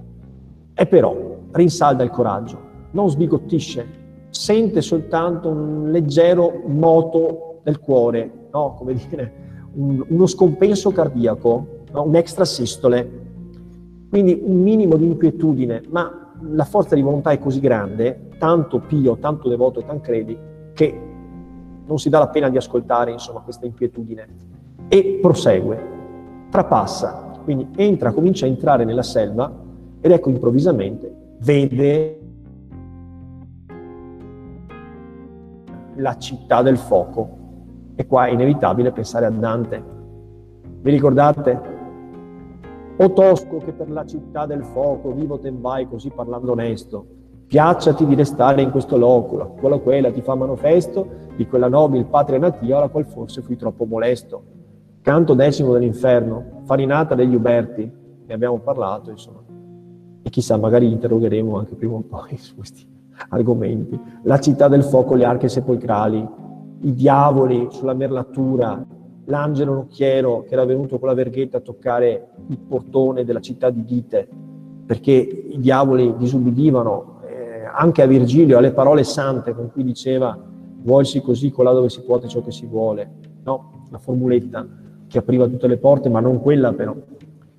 e 0.73 0.87
però 0.87 1.37
rinsalda 1.51 2.05
il 2.05 2.11
coraggio, 2.11 2.59
non 2.93 3.11
sbigottisce, 3.11 4.04
sente 4.35 4.83
soltanto 4.83 5.49
un 5.49 5.91
leggero 5.93 6.63
moto 6.67 7.61
del 7.63 7.79
cuore, 7.79 8.49
no? 8.53 8.75
come 8.77 8.95
dire, 8.95 9.33
un, 9.75 10.05
uno 10.09 10.27
scompenso 10.27 10.91
cardiaco, 10.91 11.67
no? 11.93 12.03
un 12.03 12.17
extrasistole, 12.17 13.23
quindi 14.11 14.39
un 14.45 14.61
minimo 14.61 14.97
di 14.97 15.07
inquietudine, 15.07 15.83
ma 15.89 16.33
la 16.41 16.65
forza 16.65 16.97
di 16.97 17.01
volontà 17.01 17.31
è 17.31 17.39
così 17.39 17.61
grande, 17.61 18.29
tanto 18.39 18.81
pio, 18.81 19.17
tanto 19.19 19.49
devoto 19.49 19.81
e 19.81 19.87
tancredi, 19.87 20.37
che 20.75 21.01
non 21.87 21.99
si 21.99 22.09
dà 22.09 22.19
la 22.19 22.29
pena 22.29 22.49
di 22.49 22.57
ascoltare 22.57 23.13
insomma, 23.13 23.41
questa 23.41 23.67
inquietudine 23.67 24.27
e 24.89 25.19
prosegue, 25.23 25.93
trapassa, 26.51 27.39
quindi 27.45 27.69
entra, 27.77 28.13
comincia 28.13 28.47
a 28.47 28.49
entrare 28.49 28.85
nella 28.85 29.03
selva 29.03 29.51
ed 30.01 30.11
ecco 30.11 30.29
improvvisamente 30.29 31.37
vede 31.39 32.24
la 36.05 36.19
città 36.19 36.61
del 36.61 36.77
fuoco. 36.77 37.43
E 37.97 38.07
qua 38.07 38.27
è 38.27 38.31
inevitabile 38.33 38.93
pensare 38.93 39.25
a 39.25 39.31
Dante. 39.31 39.83
Vi 40.83 40.91
ricordate? 40.91 41.73
O 42.99 43.13
tosco 43.13 43.57
che 43.57 43.73
per 43.73 43.91
la 43.91 44.05
città 44.05 44.45
del 44.45 44.63
fuoco 44.63 45.13
vivo 45.13 45.39
te 45.39 45.51
vai 45.51 45.89
così 45.89 46.11
parlando 46.11 46.53
onesto, 46.53 47.07
piacciati 47.47 48.05
di 48.05 48.15
restare 48.15 48.61
in 48.61 48.71
questo 48.71 48.99
loculo, 48.99 49.55
quella 49.59 49.79
quella 49.79 50.13
ti 50.13 50.21
fa 50.21 50.35
manifesto 50.35 51.09
di 51.37 51.47
quella 51.47 51.69
nobile 51.69 52.05
patria 52.05 52.39
natia 52.39 52.77
alla 52.77 52.89
qual 52.89 53.07
forse 53.07 53.41
fui 53.41 53.57
troppo 53.57 53.87
molesto. 53.87 54.43
Canto 55.01 55.33
decimo 55.33 55.73
dell'inferno, 55.73 56.61
farinata 56.65 57.15
degli 57.15 57.35
Uberti, 57.35 57.91
ne 58.27 58.35
abbiamo 58.35 58.59
parlato, 58.59 59.11
insomma. 59.11 59.43
E 60.23 60.31
chissà, 60.31 60.59
magari 60.59 60.91
interrogheremo 60.93 61.57
anche 61.57 61.75
prima 61.75 61.95
o 61.95 62.03
poi 62.03 62.37
su 62.37 62.55
questi 62.55 62.93
argomenti. 63.29 63.99
La 64.23 64.39
città 64.39 64.69
del 64.69 64.85
fuoco, 64.85 65.15
le 65.15 65.25
arche 65.25 65.49
sepolcrali, 65.49 66.27
i 66.83 66.95
diavoli 66.95 67.69
sulla 67.71 67.95
merlatura, 67.95 68.85
l'angelo 69.27 69.75
nocchiero 69.75 70.45
che 70.47 70.53
era 70.53 70.65
venuto 70.65 70.99
con 70.99 71.09
la 71.09 71.15
verghetta 71.15 71.59
a 71.59 71.61
toccare 71.61 72.29
il 72.49 72.59
portone 72.59 73.25
della 73.25 73.41
città 73.41 73.71
di 73.71 73.85
Dite, 73.85 74.29
perché 74.85 75.13
i 75.13 75.59
diavoli 75.59 76.15
disubbidivano 76.17 77.21
eh, 77.27 77.65
anche 77.65 78.03
a 78.03 78.07
Virgilio, 78.07 78.59
alle 78.59 78.73
parole 78.73 79.05
sante 79.05 79.55
con 79.55 79.71
cui 79.71 79.85
diceva 79.85 80.39
vuolsi 80.83 81.23
così 81.23 81.51
colà 81.51 81.73
dove 81.73 81.89
si 81.89 82.03
può 82.03 82.21
ciò 82.27 82.43
che 82.43 82.53
si 82.53 82.67
vuole. 82.67 83.11
No, 83.45 83.87
la 83.91 83.99
formuletta 83.99 84.67
che 85.07 85.19
apriva 85.19 85.47
tutte 85.47 85.67
le 85.67 85.79
porte, 85.79 86.11
ma 86.11 86.21
non 86.21 86.41
quella 86.41 86.73
però. 86.73 86.95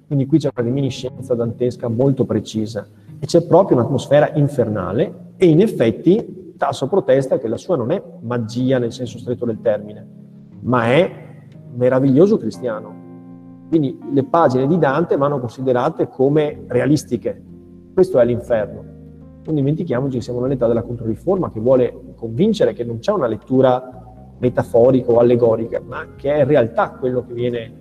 Quindi 0.06 0.28
qui 0.28 0.38
c'è 0.38 0.52
una 0.56 0.66
reminiscenza 0.68 1.34
dantesca 1.34 1.88
molto 1.88 2.26
precisa 2.26 2.88
e 3.20 3.26
c'è 3.26 3.46
proprio 3.46 3.78
un'atmosfera 3.78 4.32
infernale 4.36 5.34
e 5.38 5.48
in 5.48 5.62
effetti 5.62 6.44
Tasso 6.58 6.88
protesta 6.88 7.38
che 7.38 7.50
la 7.50 7.58
sua 7.58 7.76
non 7.76 7.92
è 7.92 8.02
magia 8.22 8.80
nel 8.80 8.94
senso 8.94 9.18
stretto 9.18 9.46
del 9.46 9.60
termine, 9.62 10.08
ma 10.62 10.86
è 10.86 11.12
meraviglioso 11.76 12.38
cristiano. 12.38 13.04
Quindi 13.68 14.00
le 14.12 14.24
pagine 14.24 14.66
di 14.68 14.78
Dante 14.78 15.18
vanno 15.18 15.40
considerate 15.40 16.08
come 16.08 16.64
realistiche. 16.68 17.44
Questo 17.94 18.20
è 18.20 18.26
l'inferno. 18.26 18.84
Non 19.44 19.56
dimentichiamoci 19.56 20.18
che 20.18 20.24
siamo 20.24 20.40
nell'età 20.40 20.66
della 20.66 20.84
Controriforma 20.84 21.52
che 21.52 21.60
vuole 21.60 22.14
convincere 22.16 22.74
che 22.74 22.86
non 22.86 23.00
c'è 23.00 23.12
una 23.12 23.28
lettura 23.28 24.04
metaforica 24.38 25.12
o 25.12 25.20
allegorica, 25.20 25.82
ma 25.86 26.16
che 26.16 26.34
è 26.34 26.40
in 26.40 26.48
realtà 26.48 26.92
quello 26.92 27.26
che 27.26 27.34
viene 27.34 27.74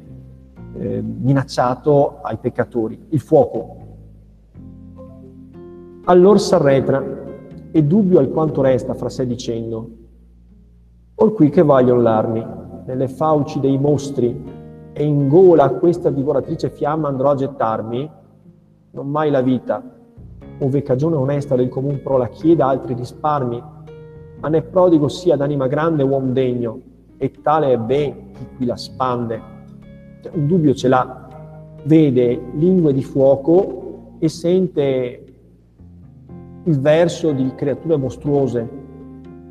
eh, 0.77 1.01
minacciato 1.01 2.19
ai 2.23 2.39
peccatori, 2.39 3.07
il 3.11 3.21
fuoco. 3.21 3.83
Allora 6.07 6.39
s'arretra 6.39 7.03
e 7.71 7.83
dubbio 7.83 8.19
alquanto 8.19 8.61
resta 8.61 8.93
fra 8.93 9.09
sé 9.09 9.27
dicendo, 9.27 9.89
or 11.15 11.33
qui 11.33 11.49
che 11.49 11.63
vaglion 11.63 12.03
l'armi, 12.03 12.47
nelle 12.85 13.09
fauci 13.09 13.59
dei 13.59 13.79
mostri, 13.79 14.53
e 14.93 15.03
in 15.03 15.29
gola 15.29 15.65
a 15.65 15.71
questa 15.71 16.11
divoratrice 16.11 16.69
fiamma 16.69 17.09
andrò 17.09 17.31
a 17.31 17.37
gettarmi, 17.37 18.11
non 18.91 19.09
mai 19.09 19.31
la 19.31 19.41
vita, 19.41 19.83
ove 20.59 20.83
cagione 20.83 21.17
onesta 21.17 21.57
del 21.57 21.71
comun 21.71 22.03
pro 22.03 22.19
la 22.19 22.29
chieda 22.29 22.67
altri 22.67 22.93
risparmi, 22.93 23.63
ma 24.41 24.49
ne 24.49 24.61
prodigo 24.61 25.09
sia 25.09 25.37
d'anima 25.37 25.67
grande 25.69 26.03
uom 26.03 26.35
degno, 26.35 26.81
e 27.17 27.31
tale 27.41 27.73
è 27.73 27.79
ben 27.79 28.33
chi 28.33 28.47
qui 28.57 28.67
la 28.67 28.77
spande. 28.77 29.41
Cioè, 30.21 30.33
un 30.35 30.47
dubbio 30.47 30.75
ce 30.75 30.89
l'ha, 30.89 31.29
vede 31.85 32.39
lingue 32.57 32.93
di 32.93 33.03
fuoco 33.03 34.17
e 34.19 34.29
sente 34.29 35.24
il 36.65 36.81
verso 36.81 37.33
di 37.33 37.53
creature 37.55 37.97
mostruose. 37.97 38.69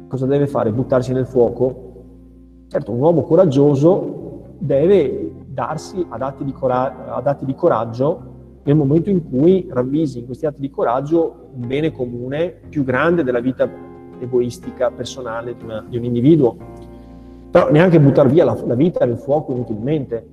Cosa 0.07 0.25
deve 0.25 0.47
fare? 0.47 0.71
Buttarsi 0.71 1.13
nel 1.13 1.25
fuoco? 1.25 1.91
Certo, 2.67 2.91
un 2.91 2.99
uomo 2.99 3.23
coraggioso 3.23 4.55
deve 4.57 5.31
darsi 5.47 6.05
ad 6.09 6.21
atti 6.21 6.43
di, 6.43 6.51
cora- 6.51 7.13
ad 7.13 7.27
atti 7.27 7.45
di 7.45 7.53
coraggio 7.53 8.31
nel 8.63 8.75
momento 8.75 9.09
in 9.09 9.27
cui 9.29 9.67
ravvisi 9.69 10.19
in 10.19 10.25
questi 10.25 10.45
atti 10.45 10.61
di 10.61 10.69
coraggio 10.69 11.49
un 11.53 11.67
bene 11.67 11.91
comune 11.91 12.61
più 12.69 12.83
grande 12.83 13.23
della 13.23 13.41
vita 13.41 13.69
egoistica, 14.19 14.89
personale 14.89 15.55
di, 15.55 15.63
una, 15.63 15.85
di 15.87 15.97
un 15.97 16.05
individuo. 16.05 16.55
Però 17.51 17.69
neanche 17.69 17.99
buttare 17.99 18.29
via 18.29 18.45
la, 18.45 18.57
la 18.65 18.73
vita 18.73 19.05
nel 19.05 19.17
fuoco 19.17 19.51
inutilmente. 19.51 20.25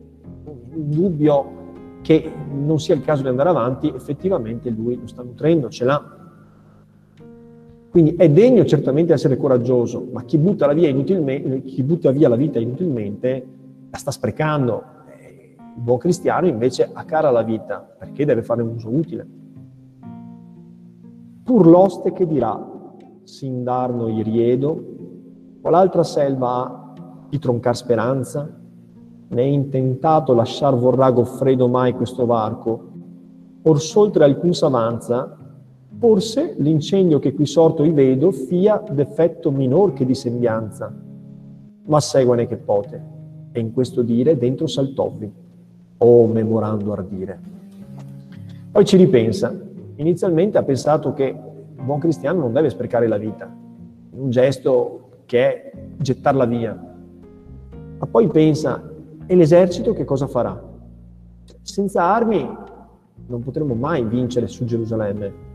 Un 0.45 0.89
dubbio 0.89 1.59
che 2.01 2.33
non 2.53 2.79
sia 2.79 2.95
il 2.95 3.03
caso 3.03 3.23
di 3.23 3.29
andare 3.29 3.51
avanti, 3.51 3.93
effettivamente 3.95 4.71
lui 4.71 4.99
lo 4.99 5.07
sta 5.07 5.23
nutrendo, 5.23 5.69
ce 5.69 5.85
l'ha. 5.85 6.20
Quindi 7.91 8.15
è 8.15 8.31
degno 8.31 8.65
certamente 8.65 9.13
essere 9.13 9.37
coraggioso, 9.37 10.07
ma 10.13 10.23
chi 10.23 10.39
butta, 10.39 10.73
via 10.73 10.93
chi 10.95 11.83
butta 11.83 12.13
via 12.13 12.29
la 12.29 12.37
vita 12.37 12.61
inutilmente 12.61 13.47
la 13.91 13.99
sta 13.99 14.13
sprecando. 14.13 14.83
Il 15.77 15.83
buon 15.83 15.99
cristiano 15.99 16.47
invece 16.47 16.89
ha 16.93 17.05
cara 17.05 17.33
la 17.33 17.43
vita 17.43 17.79
perché 17.99 18.25
deve 18.25 18.43
fare 18.43 18.63
un 18.63 18.75
uso 18.75 18.91
utile. 18.91 19.27
Pur 21.43 21.67
l'oste 21.67 22.13
che 22.13 22.29
dirà, 22.29 22.65
s'indarno 23.25 24.09
i 24.09 24.23
riedo, 24.23 24.85
qual'altra 25.61 26.05
selva 26.05 26.49
ha 26.49 26.95
di 27.29 27.41
troncar 27.41 27.77
speranza? 27.77 28.57
È 29.27 29.41
intentato 29.41 30.33
lasciar 30.33 30.77
vorrà 30.77 31.11
Goffredo 31.11 31.67
mai 31.67 31.93
questo 31.95 32.25
varco? 32.25 32.89
Or 33.63 33.81
soltre 33.81 34.23
alcun 34.23 34.55
s'avanza, 34.55 35.40
forse 36.01 36.55
l'incendio 36.57 37.19
che 37.19 37.35
qui 37.35 37.45
sorto 37.45 37.85
i 37.85 37.91
vedo 37.91 38.31
fia 38.33 38.83
d'effetto 38.91 39.51
minor 39.51 39.93
che 39.93 40.07
di 40.07 40.15
sembianza. 40.15 40.91
Ma 41.85 42.01
seguane 42.01 42.47
che 42.47 42.57
pote, 42.57 43.03
e 43.53 43.61
in 43.61 43.73
questo 43.73 44.01
dire 44.01 44.39
dentro 44.39 44.67
saltovvi, 44.67 45.31
o 45.99 46.27
memorando 46.27 46.93
ardire. 46.93 47.39
Poi 48.73 48.85
ci 48.87 48.97
ripensa. 48.97 49.55
Inizialmente 49.97 50.57
ha 50.57 50.63
pensato 50.63 51.13
che 51.13 51.25
il 51.25 51.85
buon 51.85 51.99
cristiano 51.99 52.41
non 52.41 52.55
deve 52.55 52.71
sprecare 52.71 53.07
la 53.07 53.19
vita, 53.19 53.55
un 54.13 54.31
gesto 54.31 55.19
che 55.27 55.45
è 55.45 55.73
gettarla 55.99 56.47
via. 56.47 56.95
Ma 57.99 58.07
poi 58.07 58.27
pensa, 58.29 58.83
e 59.27 59.35
l'esercito 59.35 59.93
che 59.93 60.07
cosa 60.07 60.27
farà? 60.27 60.59
Senza 61.61 62.05
armi 62.05 62.49
non 63.27 63.43
potremo 63.43 63.75
mai 63.75 64.03
vincere 64.03 64.47
su 64.47 64.65
Gerusalemme. 64.65 65.49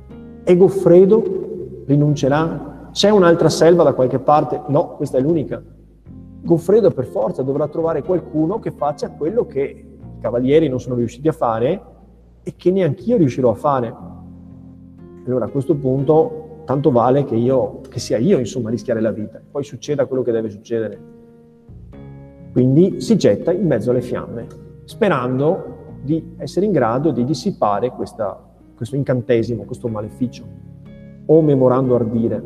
E 0.47 0.55
Goffredo 0.55 1.83
rinuncerà? 1.87 2.89
C'è 2.91 3.09
un'altra 3.09 3.49
selva 3.49 3.81
da 3.81 3.93
qualche 3.93 4.19
parte? 4.19 4.61
No, 4.67 4.95
questa 4.95 5.17
è 5.17 5.21
l'unica. 5.21 5.59
Goffredo 6.43 6.91
per 6.91 7.05
forza 7.05 7.41
dovrà 7.41 7.67
trovare 7.67 8.03
qualcuno 8.03 8.59
che 8.59 8.69
faccia 8.69 9.09
quello 9.09 9.47
che 9.47 9.61
i 9.61 10.21
cavalieri 10.21 10.69
non 10.69 10.79
sono 10.79 10.93
riusciti 10.93 11.27
a 11.27 11.31
fare 11.31 11.81
e 12.43 12.53
che 12.55 12.69
neanch'io 12.69 13.17
riuscirò 13.17 13.49
a 13.49 13.55
fare. 13.55 13.95
Allora 15.25 15.45
a 15.45 15.49
questo 15.49 15.75
punto 15.75 16.61
tanto 16.65 16.91
vale 16.91 17.23
che, 17.23 17.35
io, 17.35 17.81
che 17.89 17.99
sia 17.99 18.19
io 18.19 18.37
insomma 18.37 18.67
a 18.67 18.71
rischiare 18.71 19.01
la 19.01 19.11
vita, 19.11 19.41
poi 19.49 19.63
succeda 19.63 20.05
quello 20.05 20.21
che 20.21 20.31
deve 20.31 20.51
succedere. 20.51 20.99
Quindi 22.51 23.01
si 23.01 23.17
getta 23.17 23.51
in 23.51 23.65
mezzo 23.65 23.89
alle 23.89 24.01
fiamme, 24.01 24.45
sperando 24.83 25.73
di 26.03 26.35
essere 26.37 26.67
in 26.67 26.71
grado 26.71 27.09
di 27.09 27.23
dissipare 27.23 27.89
questa, 27.89 28.39
questo 28.75 28.95
incantesimo, 28.95 29.63
questo 29.63 29.87
maleficio, 29.87 30.43
o 31.25 31.41
memorando 31.41 31.95
ardire, 31.95 32.43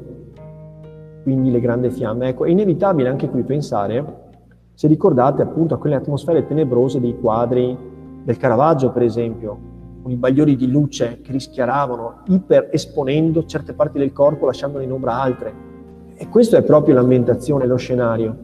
quindi 1.24 1.52
le 1.52 1.60
grandi 1.60 1.90
fiamme. 1.90 2.30
Ecco, 2.30 2.46
è 2.46 2.50
inevitabile 2.50 3.10
anche 3.10 3.30
qui 3.30 3.44
pensare, 3.44 4.28
se 4.74 4.88
ricordate 4.88 5.42
appunto 5.42 5.74
a 5.74 5.78
quelle 5.78 5.96
atmosfere 5.96 6.46
tenebrose 6.46 7.00
dei 7.00 7.20
quadri 7.20 7.78
del 8.24 8.38
Caravaggio, 8.38 8.92
per 8.92 9.02
esempio, 9.02 9.58
con 10.02 10.12
i 10.12 10.16
bagliori 10.16 10.56
di 10.56 10.72
luce 10.72 11.20
che 11.22 11.32
rischiaravano, 11.32 12.22
iper 12.28 12.70
esponendo 12.72 13.46
certe 13.46 13.74
parti 13.74 13.98
del 13.98 14.14
corpo, 14.14 14.46
lasciandone 14.46 14.86
in 14.86 14.92
ombra 14.92 15.20
altre. 15.22 15.54
E 16.16 16.30
questo 16.30 16.56
è 16.56 16.64
proprio 16.64 16.96
l'ambientazione, 16.96 17.66
lo 17.66 17.76
scenario. 17.76 18.36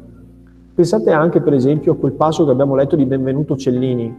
Pensate 0.74 1.12
anche, 1.12 1.42
per 1.42 1.54
esempio, 1.54 1.94
a 1.94 1.96
quel 1.96 2.14
passo 2.14 2.44
che 2.44 2.52
abbiamo 2.52 2.76
letto 2.76 2.98
di 2.98 3.06
Benvenuto 3.06 3.56
Cellini, 3.56 4.14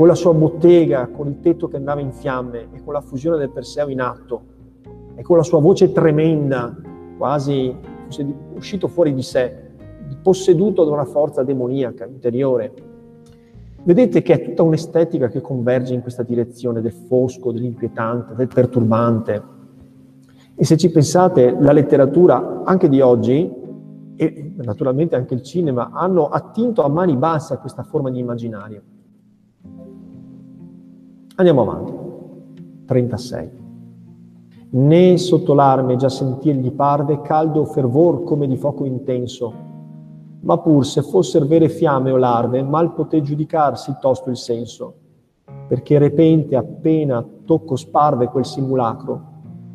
con 0.00 0.08
la 0.08 0.14
sua 0.14 0.32
bottega, 0.32 1.08
con 1.08 1.26
il 1.26 1.40
tetto 1.40 1.68
che 1.68 1.76
andava 1.76 2.00
in 2.00 2.10
fiamme 2.10 2.68
e 2.72 2.82
con 2.82 2.94
la 2.94 3.02
fusione 3.02 3.36
del 3.36 3.50
Perseo 3.50 3.86
in 3.88 4.00
atto 4.00 4.42
e 5.14 5.20
con 5.20 5.36
la 5.36 5.42
sua 5.42 5.60
voce 5.60 5.92
tremenda, 5.92 6.74
quasi 7.18 7.76
uscito 8.54 8.88
fuori 8.88 9.12
di 9.12 9.20
sé, 9.20 9.54
posseduto 10.22 10.84
da 10.84 10.92
una 10.92 11.04
forza 11.04 11.42
demoniaca 11.42 12.06
interiore. 12.06 12.72
Vedete 13.82 14.22
che 14.22 14.32
è 14.32 14.42
tutta 14.42 14.62
un'estetica 14.62 15.28
che 15.28 15.42
converge 15.42 15.92
in 15.92 16.00
questa 16.00 16.22
direzione 16.22 16.80
del 16.80 16.92
fosco, 16.92 17.52
dell'inquietante, 17.52 18.34
del 18.34 18.48
perturbante. 18.48 19.42
E 20.54 20.64
se 20.64 20.78
ci 20.78 20.90
pensate, 20.90 21.54
la 21.60 21.72
letteratura 21.72 22.62
anche 22.64 22.88
di 22.88 23.02
oggi, 23.02 23.52
e 24.16 24.52
naturalmente 24.56 25.14
anche 25.14 25.34
il 25.34 25.42
cinema, 25.42 25.90
hanno 25.92 26.30
attinto 26.30 26.84
a 26.84 26.88
mani 26.88 27.18
basse 27.18 27.52
a 27.52 27.58
questa 27.58 27.82
forma 27.82 28.08
di 28.08 28.18
immaginario. 28.18 28.82
Andiamo 31.40 31.62
avanti. 31.62 31.92
36. 32.84 33.50
né 34.72 35.16
sotto 35.16 35.54
l'arme 35.54 35.96
già 35.96 36.10
sentir 36.10 36.54
gli 36.56 36.70
parve 36.70 37.22
caldo 37.22 37.64
fervor 37.64 38.24
come 38.24 38.46
di 38.46 38.58
fuoco 38.58 38.84
intenso, 38.84 39.54
ma 40.40 40.58
pur 40.58 40.84
se 40.84 41.00
fosser 41.00 41.46
vere 41.46 41.70
fiamme 41.70 42.10
o 42.10 42.18
larve, 42.18 42.62
mal 42.62 42.92
poté 42.92 43.22
giudicarsi 43.22 43.96
tosto 43.98 44.28
il 44.28 44.36
senso, 44.36 44.94
perché 45.66 45.96
repente 45.96 46.56
appena 46.56 47.26
tocco 47.46 47.74
sparve 47.74 48.28
quel 48.28 48.44
simulacro, 48.44 49.22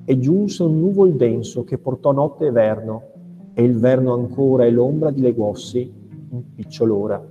e 0.05 0.19
giunse 0.19 0.62
un 0.62 0.79
nuvol 0.79 1.15
denso 1.15 1.63
che 1.63 1.79
portò 1.79 2.12
notte 2.12 2.45
e 2.45 2.51
verno, 2.51 3.01
e 3.55 3.63
il 3.63 3.79
verno 3.79 4.13
ancora 4.13 4.65
e 4.65 4.69
l'ombra 4.69 5.10
dileguossi 5.10 5.91
in 6.29 6.53
picciol'ora. 6.53 7.25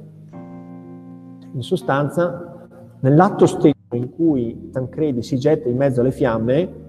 In 1.53 1.63
sostanza, 1.63 2.67
nell'atto 2.99 3.47
stesso 3.47 3.74
in 3.95 4.11
cui 4.11 4.71
Tancredi 4.71 5.23
si 5.23 5.39
getta 5.39 5.69
in 5.69 5.77
mezzo 5.77 6.01
alle 6.01 6.13
fiamme, 6.13 6.83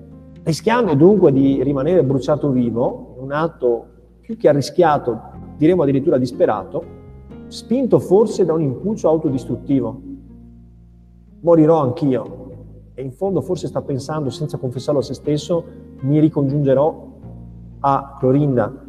rischiando 0.43 0.93
dunque 0.93 1.31
di 1.31 1.63
rimanere 1.63 2.03
bruciato 2.03 2.49
vivo, 2.51 3.15
un 3.19 3.31
atto 3.31 3.87
più 4.21 4.37
che 4.37 4.47
arrischiato, 4.47 5.19
diremo 5.57 5.83
addirittura 5.83 6.17
disperato, 6.17 6.83
spinto 7.47 7.99
forse 7.99 8.45
da 8.45 8.53
un 8.53 8.61
impulso 8.61 9.07
autodistruttivo. 9.07 10.01
Morirò 11.41 11.81
anch'io. 11.81 12.43
E 12.93 13.03
in 13.03 13.11
fondo 13.11 13.41
forse 13.41 13.67
sta 13.67 13.81
pensando, 13.81 14.29
senza 14.29 14.57
confessarlo 14.57 14.99
a 14.99 15.03
se 15.03 15.13
stesso, 15.13 15.63
mi 16.01 16.19
ricongiungerò 16.19 17.07
a 17.79 18.15
Clorinda. 18.19 18.83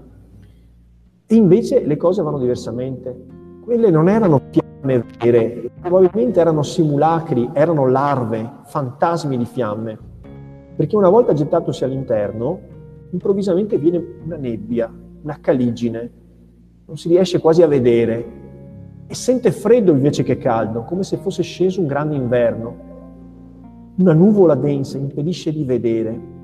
E 1.27 1.35
invece 1.35 1.85
le 1.85 1.97
cose 1.97 2.23
vanno 2.23 2.39
diversamente. 2.39 3.35
Quelle 3.63 3.91
non 3.91 4.09
erano 4.09 4.43
fiamme 4.87 5.05
vere, 5.19 5.71
probabilmente 5.81 6.41
erano 6.41 6.63
simulacri, 6.63 7.51
erano 7.53 7.89
larve, 7.89 8.49
fantasmi 8.65 9.37
di 9.37 9.45
fiamme. 9.45 9.99
Perché 10.77 10.97
una 10.97 11.09
volta 11.09 11.33
gettatosi 11.33 11.85
all'interno, 11.85 12.61
improvvisamente 13.11 13.79
viene 13.79 14.03
una 14.25 14.37
nebbia, 14.37 14.93
una 15.23 15.39
caligine, 15.41 16.11
non 16.87 16.97
si 16.97 17.09
riesce 17.09 17.41
quasi 17.41 17.63
a 17.63 17.67
vedere 17.67 18.45
e 19.09 19.15
sente 19.15 19.51
freddo 19.51 19.93
invece 19.93 20.23
che 20.23 20.39
caldo, 20.39 20.83
come 20.83 21.03
se 21.03 21.17
fosse 21.17 21.43
sceso 21.43 21.81
un 21.81 21.87
grande 21.87 22.15
inverno. 22.15 22.85
Una 23.99 24.13
nuvola 24.13 24.55
densa 24.55 24.99
impedisce 24.99 25.53
di 25.53 25.65
vedere 25.65 26.35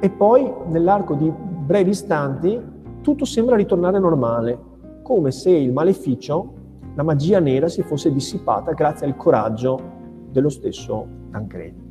e 0.00 0.10
poi 0.10 0.52
nell'arco 0.68 1.14
di 1.14 1.32
brevi 1.32 1.90
istanti 1.90 2.60
tutto 3.00 3.24
sembra 3.24 3.54
ritornare 3.54 3.98
normale, 3.98 4.58
come 5.02 5.30
se 5.30 5.50
il 5.50 5.72
maleficio 5.72 6.62
la 6.94 7.02
magia 7.02 7.40
nera 7.40 7.68
si 7.68 7.82
fosse 7.82 8.12
dissipata 8.12 8.72
grazie 8.72 9.06
al 9.06 9.16
coraggio 9.16 9.80
dello 10.30 10.48
stesso 10.48 11.06
Tancredi. 11.30 11.82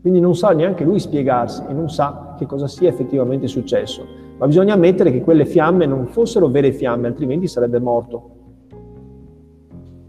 Quindi 0.00 0.20
non 0.20 0.36
sa 0.36 0.50
neanche 0.50 0.84
lui 0.84 0.98
spiegarsi 1.00 1.62
e 1.68 1.72
non 1.72 1.88
sa 1.88 2.34
che 2.38 2.46
cosa 2.46 2.68
sia 2.68 2.88
effettivamente 2.88 3.46
successo, 3.46 4.06
ma 4.38 4.46
bisogna 4.46 4.74
ammettere 4.74 5.10
che 5.10 5.22
quelle 5.22 5.46
fiamme 5.46 5.86
non 5.86 6.06
fossero 6.06 6.48
vere 6.48 6.72
fiamme, 6.72 7.08
altrimenti 7.08 7.48
sarebbe 7.48 7.80
morto. 7.80 8.30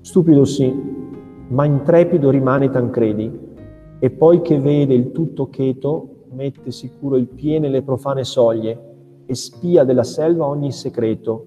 Stupido 0.01 0.45
sì, 0.45 0.71
ma 1.47 1.65
intrepido 1.65 2.29
rimane 2.29 2.69
Tancredi, 2.69 3.45
e 3.99 4.09
poi 4.11 4.41
che 4.41 4.59
vede 4.59 4.93
il 4.93 5.11
tutto 5.11 5.49
cheto, 5.49 6.25
mette 6.31 6.71
sicuro 6.71 7.15
il 7.15 7.27
piede 7.27 7.59
nelle 7.59 7.81
profane 7.81 8.23
soglie 8.23 8.95
e 9.25 9.33
spia 9.33 9.83
della 9.83 10.03
selva 10.03 10.45
ogni 10.45 10.71
segreto, 10.71 11.45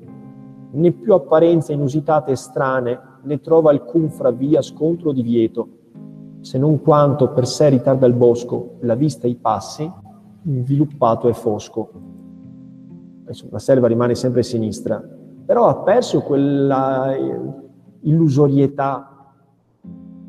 né 0.73 0.93
più 0.93 1.15
apparenze 1.15 1.73
inusitate 1.73 2.33
e 2.33 2.37
strane 2.37 3.01
ne 3.23 3.41
trova 3.41 3.71
alcun 3.71 4.11
fra 4.11 4.31
via 4.31 4.63
scontro 4.63 5.13
divieto, 5.13 5.69
se 6.41 6.59
non 6.59 6.81
quanto 6.81 7.31
per 7.31 7.47
sé 7.47 7.69
ritarda 7.69 8.07
il 8.07 8.15
bosco, 8.15 8.77
la 8.81 8.95
vista 8.95 9.27
e 9.27 9.31
i 9.31 9.37
passi, 9.37 9.91
inviluppato 10.45 11.29
e 11.29 11.35
fosco. 11.35 11.91
La 13.51 13.59
selva 13.59 13.87
rimane 13.87 14.15
sempre 14.15 14.43
sinistra, 14.43 15.03
però 15.45 15.69
ha 15.69 15.77
perso 15.77 16.23
quella 16.23 17.15
eh, 17.15 17.41
illusorietà 18.01 19.33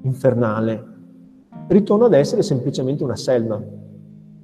infernale. 0.02 0.90
Ritorna 1.68 2.06
ad 2.06 2.14
essere 2.14 2.44
semplicemente 2.44 3.04
una 3.04 3.16
selva. 3.16 3.62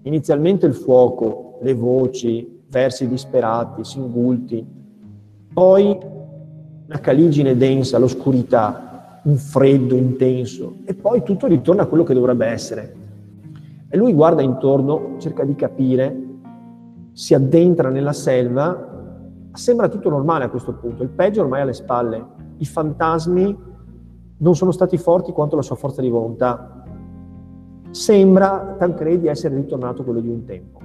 Inizialmente 0.03 0.65
il 0.65 0.73
fuoco, 0.73 1.59
le 1.61 1.73
voci, 1.73 2.63
versi 2.69 3.07
disperati, 3.07 3.83
singulti, 3.83 4.65
poi 5.53 5.97
una 6.87 6.99
caligine 6.99 7.57
densa, 7.57 7.97
l'oscurità, 7.97 9.19
un 9.23 9.35
freddo 9.35 9.95
intenso 9.95 10.77
e 10.85 10.93
poi 10.93 11.23
tutto 11.23 11.47
ritorna 11.47 11.83
a 11.83 11.85
quello 11.85 12.03
che 12.03 12.13
dovrebbe 12.13 12.45
essere. 12.45 12.95
E 13.89 13.97
lui 13.97 14.13
guarda 14.13 14.41
intorno, 14.41 15.15
cerca 15.17 15.43
di 15.43 15.55
capire, 15.55 16.25
si 17.11 17.33
addentra 17.33 17.89
nella 17.89 18.13
selva, 18.13 19.49
sembra 19.51 19.89
tutto 19.89 20.09
normale 20.09 20.45
a 20.45 20.49
questo 20.49 20.73
punto, 20.73 21.03
il 21.03 21.09
peggio 21.09 21.41
ormai 21.41 21.59
è 21.59 21.63
alle 21.63 21.73
spalle, 21.73 22.25
i 22.57 22.65
fantasmi 22.65 23.57
non 24.37 24.55
sono 24.55 24.71
stati 24.71 24.97
forti 24.97 25.31
quanto 25.31 25.55
la 25.55 25.61
sua 25.61 25.75
forza 25.75 26.01
di 26.01 26.09
volontà. 26.09 26.83
Sembra 27.89 28.75
Tancredi 28.77 29.27
essere 29.27 29.55
ritornato 29.55 30.03
quello 30.03 30.19
di 30.19 30.29
un 30.29 30.45
tempo, 30.45 30.79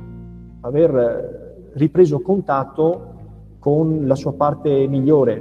aver 0.61 1.71
ripreso 1.75 2.21
contatto 2.21 3.12
con 3.63 4.09
la 4.09 4.17
sua 4.17 4.33
parte 4.33 4.89
migliore 4.89 5.41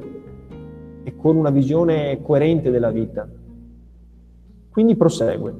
e 1.01 1.15
con 1.15 1.37
una 1.37 1.49
visione 1.49 2.21
coerente 2.21 2.69
della 2.69 2.91
vita. 2.91 3.27
Quindi 4.69 4.95
prosegue. 4.95 5.55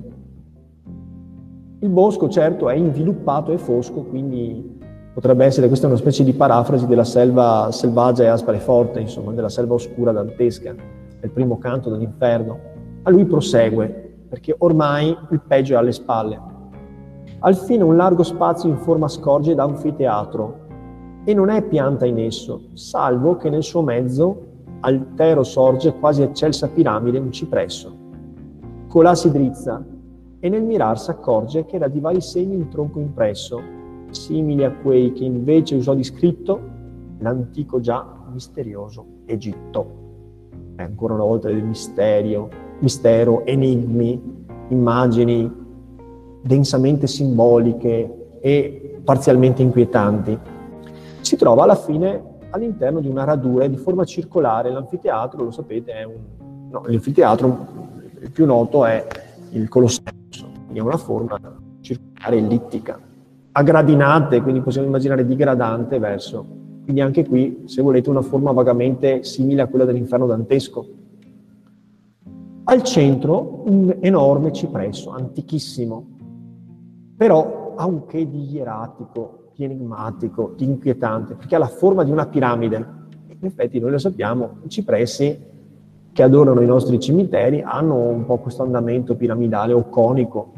Il 1.80 1.90
bosco 1.90 2.30
certo 2.30 2.70
è 2.70 2.76
inviluppato 2.76 3.52
e 3.52 3.58
fosco, 3.58 4.04
quindi 4.04 4.78
potrebbe 5.12 5.44
essere 5.44 5.70
questa 5.70 5.88
una 5.88 5.96
specie 5.96 6.24
di 6.24 6.34
parafrasi 6.34 6.86
della 6.86 7.04
selva 7.04 7.70
selvaggia 7.72 8.26
e 8.26 8.28
aspra 8.28 8.54
e 8.54 8.60
forte, 8.60 9.00
insomma, 9.00 9.32
della 9.32 9.50
selva 9.50 9.74
oscura 9.74 10.12
dantesca, 10.12 10.76
del 11.20 11.32
primo 11.32 11.58
canto 11.58 11.90
dell'inferno. 11.90 12.60
A 13.02 13.10
lui 13.10 13.26
prosegue, 13.26 14.18
perché 14.30 14.54
ormai 14.56 15.18
il 15.32 15.42
peggio 15.48 15.74
è 15.74 15.78
alle 15.78 15.94
spalle. 15.94 16.40
Al 17.40 17.56
fine 17.56 17.84
un 17.84 17.96
largo 17.96 18.22
spazio 18.22 18.70
in 18.70 18.78
forma 18.78 19.08
scorge 19.08 19.56
da 19.56 19.64
anfiteatro, 19.64 20.61
e 21.24 21.34
non 21.34 21.50
è 21.50 21.62
pianta 21.64 22.06
in 22.06 22.20
esso, 22.20 22.70
salvo 22.74 23.36
che 23.36 23.50
nel 23.50 23.64
suo 23.64 23.82
mezzo 23.82 24.50
altero 24.82 25.44
sorge 25.44 25.94
quasi 25.94 26.24
eccelsa 26.24 26.70
piramide 26.70 27.20
un 27.20 27.32
cipresso. 27.32 27.96
Colà 28.88 29.14
si 29.14 29.30
drizza 29.32 29.84
e 30.40 30.50
nel 30.50 30.64
mirar 30.64 31.00
s'accorge 31.00 31.66
che 31.66 31.76
era 31.76 31.88
di 31.88 32.00
vari 32.00 32.22
segni 32.22 32.56
un 32.56 32.68
tronco 32.68 33.00
impresso, 33.00 33.62
simili 34.10 34.64
a 34.64 34.72
quei 34.72 35.14
che 35.14 35.24
invece 35.24 35.76
usò 35.76 35.94
di 35.94 36.04
scritto 36.04 36.60
l'antico 37.20 37.80
già 37.80 38.06
misterioso 38.32 39.06
Egitto. 39.26 40.00
È 40.76 40.82
ancora 40.82 41.14
una 41.14 41.24
volta 41.24 41.48
del 41.48 41.64
misterio, 41.64 42.50
mistero, 42.80 43.46
enigmi, 43.46 44.20
immagini 44.70 45.60
densamente 46.42 47.06
simboliche 47.06 48.40
e 48.40 49.00
parzialmente 49.04 49.62
inquietanti 49.62 50.38
si 51.22 51.36
trova 51.36 51.64
alla 51.64 51.76
fine 51.76 52.40
all'interno 52.50 53.00
di 53.00 53.08
una 53.08 53.24
radura 53.24 53.68
di 53.68 53.78
forma 53.78 54.04
circolare. 54.04 54.72
L'anfiteatro, 54.72 55.44
lo 55.44 55.52
sapete, 55.52 55.94
è 55.94 56.04
un... 56.04 56.16
No, 56.70 56.84
l'anfiteatro 56.86 57.68
più 58.32 58.46
noto 58.46 58.86
è 58.86 59.06
il 59.52 59.68
Colosseo, 59.68 60.14
quindi 60.64 60.80
è 60.80 60.82
una 60.82 60.98
forma 60.98 61.40
circolare 61.82 62.38
ellittica, 62.38 63.00
a 63.54 63.64
gradinate, 63.64 64.42
quindi 64.42 64.62
possiamo 64.62 64.88
immaginare 64.88 65.26
digradante 65.26 66.00
verso. 66.00 66.46
Quindi 66.84 67.02
anche 67.02 67.28
qui, 67.28 67.64
se 67.66 67.82
volete, 67.82 68.10
una 68.10 68.22
forma 68.22 68.52
vagamente 68.52 69.24
simile 69.24 69.62
a 69.62 69.68
quella 69.68 69.86
dell'inferno 69.86 70.26
dantesco. 70.26 70.86
Al 72.64 72.84
centro 72.84 73.64
un 73.66 73.98
enorme 74.00 74.52
cipresso, 74.54 75.12
antichissimo, 75.12 76.06
però 77.18 77.74
ha 77.76 77.86
un 77.86 78.06
che 78.06 78.30
di 78.30 78.52
ieratico, 78.52 79.41
enigmatico, 79.64 80.54
di 80.56 80.66
inquietante, 80.66 81.36
perché 81.36 81.56
ha 81.56 81.60
la 81.60 81.68
forma 81.68 82.04
di 82.04 82.12
una 82.12 82.28
piramide. 82.28 83.00
In 83.28 83.48
effetti 83.48 83.80
noi 83.80 83.92
lo 83.92 83.98
sappiamo, 83.98 84.58
i 84.64 84.70
cipressi 84.70 85.50
che 86.14 86.24
adorano 86.24 86.62
i 86.62 86.66
nostri 86.66 87.00
cimiteri 87.00 87.62
hanno 87.62 87.96
un 87.96 88.26
po' 88.26 88.38
questo 88.38 88.64
andamento 88.64 89.16
piramidale 89.16 89.74
o 89.74 89.88
conico. 89.90 90.52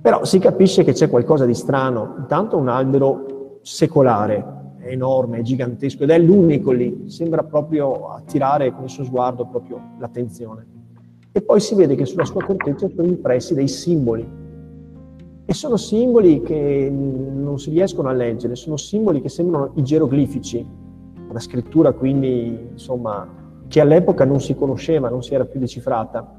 Però 0.00 0.24
si 0.24 0.38
capisce 0.38 0.84
che 0.84 0.92
c'è 0.92 1.10
qualcosa 1.10 1.44
di 1.44 1.54
strano. 1.54 2.14
Intanto 2.18 2.56
un 2.56 2.68
albero 2.68 3.58
secolare, 3.62 4.56
è 4.78 4.92
enorme, 4.92 5.38
è 5.38 5.42
gigantesco 5.42 6.04
ed 6.04 6.10
è 6.10 6.18
l'unico 6.18 6.70
lì, 6.70 7.10
sembra 7.10 7.42
proprio 7.42 8.10
attirare 8.10 8.72
con 8.72 8.84
il 8.84 8.90
suo 8.90 9.04
sguardo 9.04 9.46
proprio 9.46 9.80
l'attenzione. 9.98 10.66
E 11.32 11.42
poi 11.42 11.60
si 11.60 11.74
vede 11.74 11.94
che 11.94 12.06
sulla 12.06 12.24
sua 12.24 12.42
corteccia 12.42 12.88
sono 12.88 13.06
impressi 13.06 13.54
dei 13.54 13.68
simboli, 13.68 14.26
e 15.50 15.54
sono 15.54 15.78
simboli 15.78 16.42
che 16.42 16.90
non 16.92 17.58
si 17.58 17.70
riescono 17.70 18.10
a 18.10 18.12
leggere, 18.12 18.54
sono 18.54 18.76
simboli 18.76 19.22
che 19.22 19.30
sembrano 19.30 19.70
i 19.76 19.82
geroglifici, 19.82 20.62
una 21.26 21.40
scrittura 21.40 21.92
quindi, 21.92 22.68
insomma, 22.72 23.26
che 23.66 23.80
all'epoca 23.80 24.26
non 24.26 24.42
si 24.42 24.54
conosceva, 24.54 25.08
non 25.08 25.22
si 25.22 25.32
era 25.32 25.46
più 25.46 25.58
decifrata. 25.58 26.38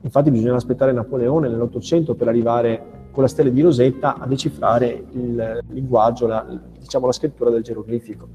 Infatti 0.00 0.32
bisogna 0.32 0.56
aspettare 0.56 0.90
Napoleone 0.90 1.46
nell'Ottocento 1.48 2.16
per 2.16 2.26
arrivare 2.26 3.06
con 3.12 3.22
la 3.22 3.28
stella 3.28 3.50
di 3.50 3.60
Rosetta 3.60 4.18
a 4.18 4.26
decifrare 4.26 5.04
il 5.12 5.60
linguaggio, 5.68 6.26
la, 6.26 6.44
diciamo 6.80 7.06
la 7.06 7.12
scrittura 7.12 7.50
del 7.50 7.62
geroglifico. 7.62 8.26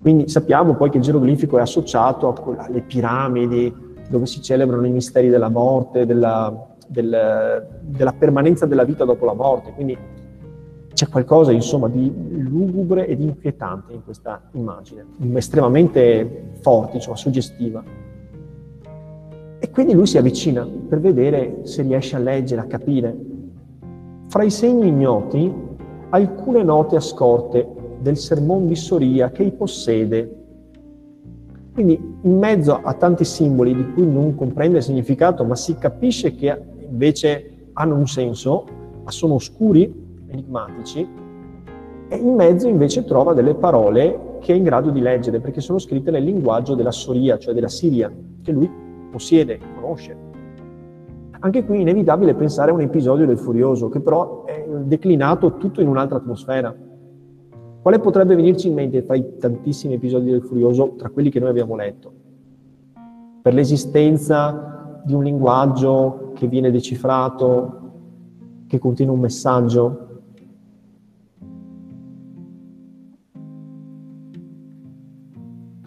Quindi 0.00 0.28
sappiamo 0.28 0.74
poi 0.74 0.90
che 0.90 0.96
il 0.96 1.04
geroglifico 1.04 1.58
è 1.58 1.60
associato 1.60 2.34
alle 2.56 2.80
piramidi, 2.80 3.72
dove 4.10 4.26
si 4.26 4.42
celebrano 4.42 4.86
i 4.86 4.90
misteri 4.90 5.28
della 5.28 5.50
morte, 5.50 6.04
della, 6.04 6.74
del, 6.86 7.66
della 7.80 8.12
permanenza 8.12 8.66
della 8.66 8.84
vita 8.84 9.04
dopo 9.04 9.24
la 9.24 9.34
morte. 9.34 9.72
Quindi 9.72 9.96
c'è 10.96 11.08
qualcosa 11.08 11.52
insomma 11.52 11.88
di 11.88 12.10
lugubre 12.38 13.06
e 13.06 13.16
di 13.16 13.24
inquietante 13.24 13.92
in 13.92 14.02
questa 14.02 14.48
immagine, 14.52 15.04
estremamente 15.34 16.52
forte, 16.62 16.96
insomma, 16.96 17.16
suggestiva. 17.16 17.82
E 19.58 19.70
quindi 19.70 19.92
lui 19.92 20.06
si 20.06 20.16
avvicina 20.16 20.66
per 20.88 21.00
vedere 21.00 21.60
se 21.64 21.82
riesce 21.82 22.16
a 22.16 22.18
leggere, 22.18 22.62
a 22.62 22.64
capire. 22.64 23.14
Fra 24.28 24.42
i 24.42 24.50
segni 24.50 24.88
ignoti, 24.88 25.52
alcune 26.10 26.62
note 26.62 26.96
ascorte 26.96 27.68
del 28.00 28.16
sermon 28.16 28.66
di 28.66 28.76
Soria 28.76 29.30
che 29.30 29.42
i 29.42 29.52
possiede. 29.52 30.34
Quindi 31.74 32.00
in 32.22 32.38
mezzo 32.38 32.80
a 32.82 32.94
tanti 32.94 33.24
simboli 33.24 33.74
di 33.74 33.92
cui 33.92 34.10
non 34.10 34.34
comprende 34.34 34.78
il 34.78 34.82
significato, 34.82 35.44
ma 35.44 35.56
si 35.56 35.74
capisce 35.74 36.34
che 36.34 36.58
invece 36.88 37.68
hanno 37.72 37.96
un 37.96 38.06
senso, 38.06 38.64
ma 39.04 39.10
sono 39.10 39.34
oscuri, 39.34 39.92
enigmatici, 40.28 41.06
e 42.08 42.16
in 42.16 42.34
mezzo 42.34 42.68
invece 42.68 43.04
trova 43.04 43.34
delle 43.34 43.54
parole 43.54 44.38
che 44.40 44.52
è 44.52 44.56
in 44.56 44.62
grado 44.62 44.90
di 44.90 45.00
leggere, 45.00 45.40
perché 45.40 45.60
sono 45.60 45.78
scritte 45.78 46.10
nel 46.10 46.22
linguaggio 46.22 46.74
della 46.74 46.92
Soria, 46.92 47.38
cioè 47.38 47.52
della 47.52 47.68
Siria, 47.68 48.12
che 48.42 48.52
lui 48.52 48.70
possiede, 49.10 49.58
conosce. 49.74 50.16
Anche 51.40 51.64
qui 51.64 51.78
è 51.78 51.80
inevitabile 51.80 52.34
pensare 52.34 52.70
a 52.70 52.74
un 52.74 52.80
episodio 52.80 53.26
del 53.26 53.38
Furioso, 53.38 53.88
che 53.88 54.00
però 54.00 54.44
è 54.44 54.66
declinato 54.84 55.56
tutto 55.56 55.80
in 55.80 55.88
un'altra 55.88 56.16
atmosfera. 56.16 56.74
Quale 57.82 57.98
potrebbe 57.98 58.34
venirci 58.34 58.68
in 58.68 58.74
mente 58.74 59.02
fra 59.02 59.16
i 59.16 59.36
tantissimi 59.38 59.94
episodi 59.94 60.30
del 60.30 60.42
Furioso, 60.42 60.94
tra 60.96 61.10
quelli 61.10 61.30
che 61.30 61.40
noi 61.40 61.50
abbiamo 61.50 61.76
letto? 61.76 62.12
Per 63.42 63.54
l'esistenza 63.54 64.75
di 65.06 65.14
un 65.14 65.22
linguaggio 65.22 66.32
che 66.34 66.48
viene 66.48 66.72
decifrato, 66.72 67.92
che 68.66 68.80
contiene 68.80 69.12
un 69.12 69.20
messaggio, 69.20 70.08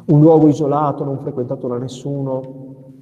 un 0.06 0.22
luogo 0.22 0.48
isolato, 0.48 1.04
non 1.04 1.20
frequentato 1.20 1.68
da 1.68 1.78
nessuno. 1.78 2.94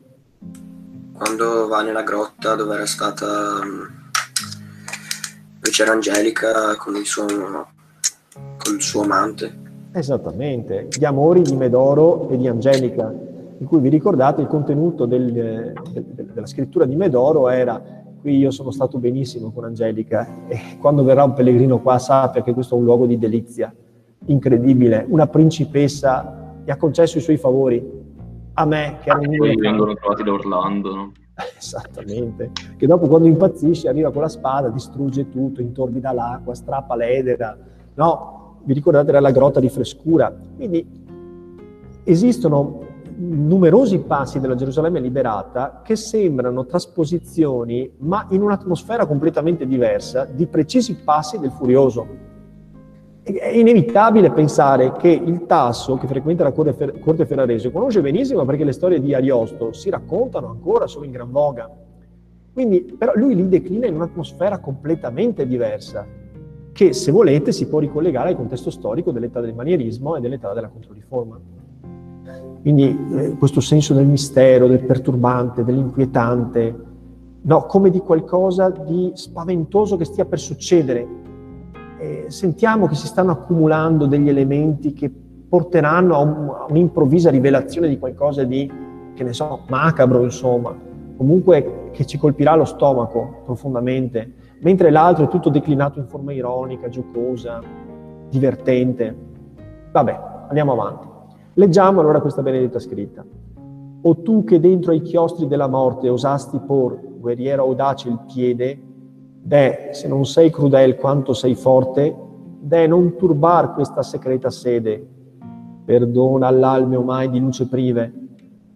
Quando 1.13 1.67
va 1.67 1.83
nella 1.83 2.01
grotta 2.01 2.55
dove 2.55 2.73
era 2.73 2.87
stata, 2.87 3.59
dove 3.59 5.69
c'era 5.69 5.91
Angelica 5.91 6.75
con 6.77 6.95
il 6.95 7.05
suo, 7.05 7.27
con 7.27 8.73
il 8.73 8.81
suo 8.81 9.03
amante. 9.03 9.65
Esattamente, 9.91 10.87
gli 10.97 11.05
amori 11.05 11.43
di 11.43 11.55
Medoro 11.55 12.27
e 12.29 12.37
di 12.37 12.47
Angelica, 12.47 13.13
in 13.59 13.65
cui 13.65 13.79
vi 13.79 13.89
ricordate 13.89 14.41
il 14.41 14.47
contenuto 14.47 15.05
del, 15.05 15.31
del, 15.31 16.05
della 16.33 16.45
scrittura 16.45 16.85
di 16.85 16.95
Medoro 16.95 17.49
era 17.49 17.81
qui 18.19 18.37
io 18.37 18.51
sono 18.51 18.71
stato 18.71 18.97
benissimo 18.97 19.51
con 19.51 19.63
Angelica 19.63 20.47
e 20.47 20.77
quando 20.79 21.03
verrà 21.03 21.23
un 21.23 21.33
pellegrino 21.33 21.79
qua 21.79 21.97
sappia 21.99 22.41
che 22.43 22.53
questo 22.53 22.75
è 22.75 22.77
un 22.77 22.83
luogo 22.83 23.05
di 23.05 23.17
delizia 23.17 23.73
incredibile, 24.25 25.05
una 25.07 25.27
principessa 25.27 26.55
gli 26.63 26.71
ha 26.71 26.77
concesso 26.77 27.17
i 27.17 27.21
suoi 27.21 27.37
favori 27.37 28.05
a 28.53 28.65
me, 28.65 28.97
che 29.01 29.09
era 29.09 29.19
un 29.19 29.37
poi 29.37 29.55
vengono 29.55 29.93
trovati 29.93 30.23
da 30.23 30.33
Orlando, 30.33 30.95
no? 30.95 31.11
Esattamente, 31.57 32.51
che 32.75 32.87
dopo 32.87 33.07
quando 33.07 33.27
impazzisce 33.27 33.87
arriva 33.87 34.11
con 34.11 34.23
la 34.23 34.27
spada, 34.27 34.69
distrugge 34.69 35.29
tutto, 35.29 35.61
intorbida 35.61 36.11
l'acqua, 36.11 36.55
strappa 36.55 36.95
l'edera, 36.95 37.55
no? 37.93 38.55
Vi 38.63 38.73
ricordate 38.73 39.09
era 39.09 39.19
la 39.19 39.31
grotta 39.31 39.59
di 39.59 39.69
frescura? 39.69 40.35
Quindi 40.55 40.85
esistono 42.03 42.79
numerosi 43.19 43.99
passi 43.99 44.39
della 44.39 44.55
Gerusalemme 44.55 44.99
liberata 44.99 45.81
che 45.83 45.95
sembrano 45.95 46.65
trasposizioni, 46.65 47.91
ma 47.99 48.27
in 48.29 48.43
un'atmosfera 48.43 49.05
completamente 49.05 49.65
diversa, 49.65 50.25
di 50.25 50.45
precisi 50.45 50.95
passi 50.95 51.39
del 51.39 51.51
furioso. 51.51 52.25
È 53.23 53.47
inevitabile 53.47 54.31
pensare 54.31 54.93
che 54.93 55.09
il 55.09 55.45
Tasso, 55.45 55.97
che 55.97 56.07
frequenta 56.07 56.43
la 56.43 56.51
corte, 56.51 56.99
corte 56.99 57.25
ferrarese, 57.25 57.71
conosce 57.71 58.01
benissimo 58.01 58.45
perché 58.45 58.63
le 58.63 58.71
storie 58.71 59.01
di 59.01 59.13
Ariosto 59.13 59.73
si 59.73 59.89
raccontano 59.89 60.47
ancora, 60.47 60.87
sono 60.87 61.03
in 61.03 61.11
gran 61.11 61.31
voga. 61.31 61.69
Quindi, 62.53 62.95
però 62.97 63.13
lui 63.15 63.35
li 63.35 63.49
declina 63.49 63.87
in 63.87 63.95
un'atmosfera 63.95 64.59
completamente 64.59 65.45
diversa, 65.45 66.05
che 66.71 66.93
se 66.93 67.11
volete 67.11 67.51
si 67.51 67.67
può 67.67 67.79
ricollegare 67.79 68.29
al 68.29 68.35
contesto 68.35 68.69
storico 68.69 69.11
dell'età 69.11 69.41
del 69.41 69.53
manierismo 69.53 70.15
e 70.15 70.21
dell'età 70.21 70.53
della 70.53 70.69
controriforma. 70.69 71.56
Quindi 72.67 72.99
eh, 73.13 73.37
questo 73.37 73.61
senso 73.61 73.93
del 73.93 74.05
mistero, 74.05 74.67
del 74.67 74.83
perturbante, 74.83 75.63
dell'inquietante, 75.63 76.75
no, 77.43 77.65
come 77.65 77.89
di 77.89 77.99
qualcosa 77.99 78.69
di 78.69 79.09
spaventoso 79.13 79.95
che 79.95 80.03
stia 80.03 80.25
per 80.25 80.37
succedere, 80.37 81.07
eh, 81.97 82.25
sentiamo 82.27 82.87
che 82.87 82.95
si 82.95 83.07
stanno 83.07 83.31
accumulando 83.31 84.05
degli 84.05 84.27
elementi 84.27 84.91
che 84.91 85.09
porteranno 85.47 86.15
a, 86.15 86.19
un, 86.19 86.49
a, 86.49 86.65
un'improvvisa 86.67 87.29
rivelazione 87.29 87.87
di 87.87 87.97
qualcosa 87.97 88.43
di, 88.43 88.69
che 89.13 89.23
ne 89.23 89.31
so, 89.31 89.61
macabro, 89.69 90.23
insomma, 90.23 90.75
comunque 91.15 91.91
che 91.93 92.05
ci 92.05 92.17
colpirà 92.17 92.53
lo 92.55 92.65
stomaco 92.65 93.43
profondamente, 93.45 94.29
mentre 94.59 94.91
l'altro 94.91 95.23
è 95.23 95.27
tutto 95.29 95.47
declinato 95.47 95.99
in 95.99 96.07
forma 96.07 96.33
ironica, 96.33 96.89
giocosa, 96.89 97.61
divertente. 98.29 99.15
Vabbè, 99.89 100.19
andiamo 100.49 100.73
avanti. 100.73 101.06
Leggiamo 101.57 102.01
allora 102.01 102.21
questa 102.21 102.43
benedetta 102.43 102.77
scritta. 102.77 103.25
O 104.01 104.21
tu 104.21 104.43
che 104.43 104.59
dentro 104.59 104.91
ai 104.91 105.01
chiostri 105.01 105.47
della 105.47 105.67
morte 105.67 106.07
osasti 106.07 106.59
por, 106.59 106.99
guerriera 107.17 107.63
audace, 107.63 108.09
il 108.09 108.19
piede, 108.31 108.79
Deh, 109.41 109.89
se 109.93 110.07
non 110.07 110.25
sei 110.25 110.51
crudel 110.51 110.97
quanto 110.97 111.33
sei 111.33 111.55
forte, 111.55 112.15
deh, 112.59 112.85
non 112.85 113.15
turbar 113.15 113.73
questa 113.73 114.03
secreta 114.03 114.51
sede. 114.51 115.03
Perdona 115.83 116.45
all'alme 116.47 116.95
omai 116.95 117.29
di 117.29 117.39
luce 117.39 117.67
prive, 117.67 118.13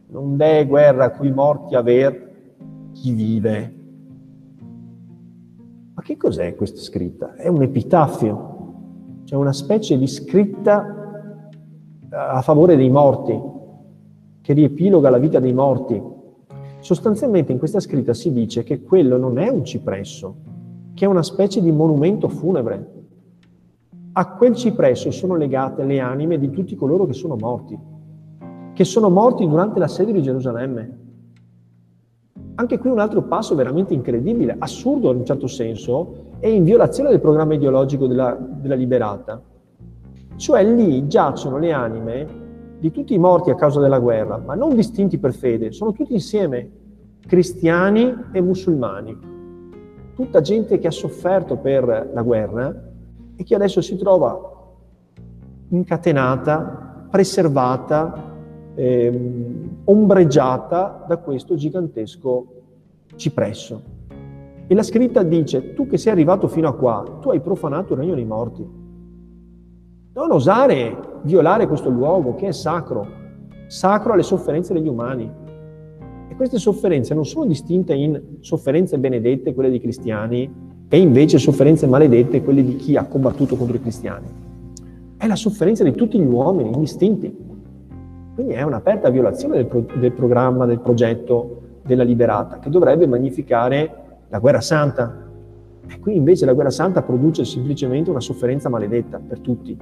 non 0.07 0.37
deh 0.37 0.65
guerra 0.65 1.11
cui 1.11 1.29
morti 1.31 1.75
aver 1.75 2.31
chi 2.93 3.11
vive. 3.11 3.75
Ma 5.93 6.01
che 6.01 6.17
cos'è 6.17 6.55
questa 6.55 6.79
scritta? 6.79 7.35
È 7.35 7.47
un 7.47 7.61
epitaffio, 7.61 8.73
cioè 9.25 9.37
una 9.37 9.53
specie 9.53 9.97
di 9.97 10.07
scritta 10.07 11.00
a 12.13 12.41
favore 12.41 12.75
dei 12.75 12.89
morti, 12.89 13.39
che 14.41 14.53
riepiloga 14.53 15.09
la 15.09 15.17
vita 15.17 15.39
dei 15.39 15.53
morti. 15.53 16.01
Sostanzialmente 16.79 17.51
in 17.51 17.57
questa 17.57 17.79
scritta 17.79 18.13
si 18.13 18.33
dice 18.33 18.63
che 18.63 18.81
quello 18.81 19.17
non 19.17 19.37
è 19.37 19.47
un 19.47 19.63
cipresso, 19.63 20.35
che 20.93 21.05
è 21.05 21.07
una 21.07 21.23
specie 21.23 21.61
di 21.61 21.71
monumento 21.71 22.27
funebre. 22.27 22.99
A 24.13 24.33
quel 24.33 24.55
cipresso 24.55 25.09
sono 25.11 25.35
legate 25.35 25.85
le 25.85 25.99
anime 25.99 26.37
di 26.37 26.49
tutti 26.49 26.75
coloro 26.75 27.05
che 27.05 27.13
sono 27.13 27.37
morti, 27.39 27.79
che 28.73 28.83
sono 28.83 29.09
morti 29.09 29.47
durante 29.47 29.79
l'assedio 29.79 30.13
di 30.13 30.21
Gerusalemme. 30.21 30.99
Anche 32.55 32.77
qui 32.77 32.89
un 32.89 32.99
altro 32.99 33.23
passo 33.23 33.55
veramente 33.55 33.93
incredibile, 33.93 34.55
assurdo 34.59 35.11
in 35.11 35.19
un 35.19 35.25
certo 35.25 35.47
senso, 35.47 36.29
è 36.39 36.47
in 36.47 36.65
violazione 36.65 37.09
del 37.09 37.21
programma 37.21 37.53
ideologico 37.53 38.05
della, 38.05 38.37
della 38.37 38.75
liberata. 38.75 39.41
Cioè 40.41 40.63
lì 40.63 41.07
giacciono 41.07 41.59
le 41.59 41.71
anime 41.71 42.27
di 42.79 42.89
tutti 42.89 43.13
i 43.13 43.19
morti 43.19 43.51
a 43.51 43.55
causa 43.55 43.79
della 43.79 43.99
guerra, 43.99 44.39
ma 44.43 44.55
non 44.55 44.73
distinti 44.73 45.19
per 45.19 45.33
fede, 45.33 45.71
sono 45.71 45.91
tutti 45.91 46.13
insieme, 46.13 46.67
cristiani 47.27 48.11
e 48.31 48.41
musulmani 48.41 49.29
tutta 50.15 50.41
gente 50.41 50.79
che 50.79 50.87
ha 50.87 50.91
sofferto 50.91 51.57
per 51.57 52.09
la 52.11 52.21
guerra 52.23 52.89
e 53.35 53.43
che 53.43 53.53
adesso 53.53 53.81
si 53.81 53.95
trova 53.97 54.49
incatenata, 55.69 57.05
preservata, 57.11 58.33
ehm, 58.73 59.81
ombreggiata 59.83 61.05
da 61.07 61.17
questo 61.17 61.53
gigantesco 61.53 62.45
cipresso. 63.15 63.81
E 64.65 64.73
la 64.73 64.81
scritta 64.81 65.21
dice, 65.21 65.75
tu 65.75 65.85
che 65.85 65.99
sei 65.99 66.13
arrivato 66.13 66.47
fino 66.47 66.67
a 66.67 66.73
qua, 66.73 67.19
tu 67.21 67.29
hai 67.29 67.41
profanato 67.41 67.93
il 67.93 67.99
regno 67.99 68.15
dei 68.15 68.25
morti. 68.25 68.80
Non 70.13 70.29
osare 70.29 71.21
violare 71.21 71.67
questo 71.67 71.89
luogo 71.89 72.35
che 72.35 72.47
è 72.47 72.51
sacro, 72.51 73.07
sacro 73.67 74.11
alle 74.11 74.23
sofferenze 74.23 74.73
degli 74.73 74.89
umani. 74.89 75.31
E 76.27 76.35
queste 76.35 76.57
sofferenze 76.57 77.13
non 77.13 77.25
sono 77.25 77.45
distinte 77.45 77.93
in 77.93 78.21
sofferenze 78.41 78.97
benedette, 78.97 79.53
quelle 79.53 79.69
dei 79.69 79.79
cristiani, 79.79 80.53
e 80.89 80.99
invece 80.99 81.37
sofferenze 81.37 81.87
maledette, 81.87 82.43
quelle 82.43 82.61
di 82.61 82.75
chi 82.75 82.97
ha 82.97 83.05
combattuto 83.05 83.55
contro 83.55 83.77
i 83.77 83.81
cristiani. 83.81 84.27
È 85.15 85.25
la 85.27 85.37
sofferenza 85.37 85.85
di 85.85 85.93
tutti 85.93 86.19
gli 86.19 86.25
uomini, 86.25 86.73
indistinti. 86.73 87.33
Quindi 88.35 88.53
è 88.55 88.63
un'aperta 88.63 89.09
violazione 89.09 89.55
del, 89.55 89.67
pro- 89.67 89.85
del 89.97 90.11
programma, 90.11 90.65
del 90.65 90.81
progetto 90.81 91.61
della 91.85 92.03
liberata, 92.03 92.59
che 92.59 92.69
dovrebbe 92.69 93.07
magnificare 93.07 94.19
la 94.27 94.39
guerra 94.39 94.59
santa. 94.59 95.30
E 95.93 95.99
qui 95.99 96.15
invece 96.15 96.45
la 96.45 96.53
guerra 96.53 96.69
santa 96.69 97.01
produce 97.01 97.43
semplicemente 97.43 98.09
una 98.09 98.21
sofferenza 98.21 98.69
maledetta 98.69 99.19
per 99.19 99.39
tutti. 99.39 99.77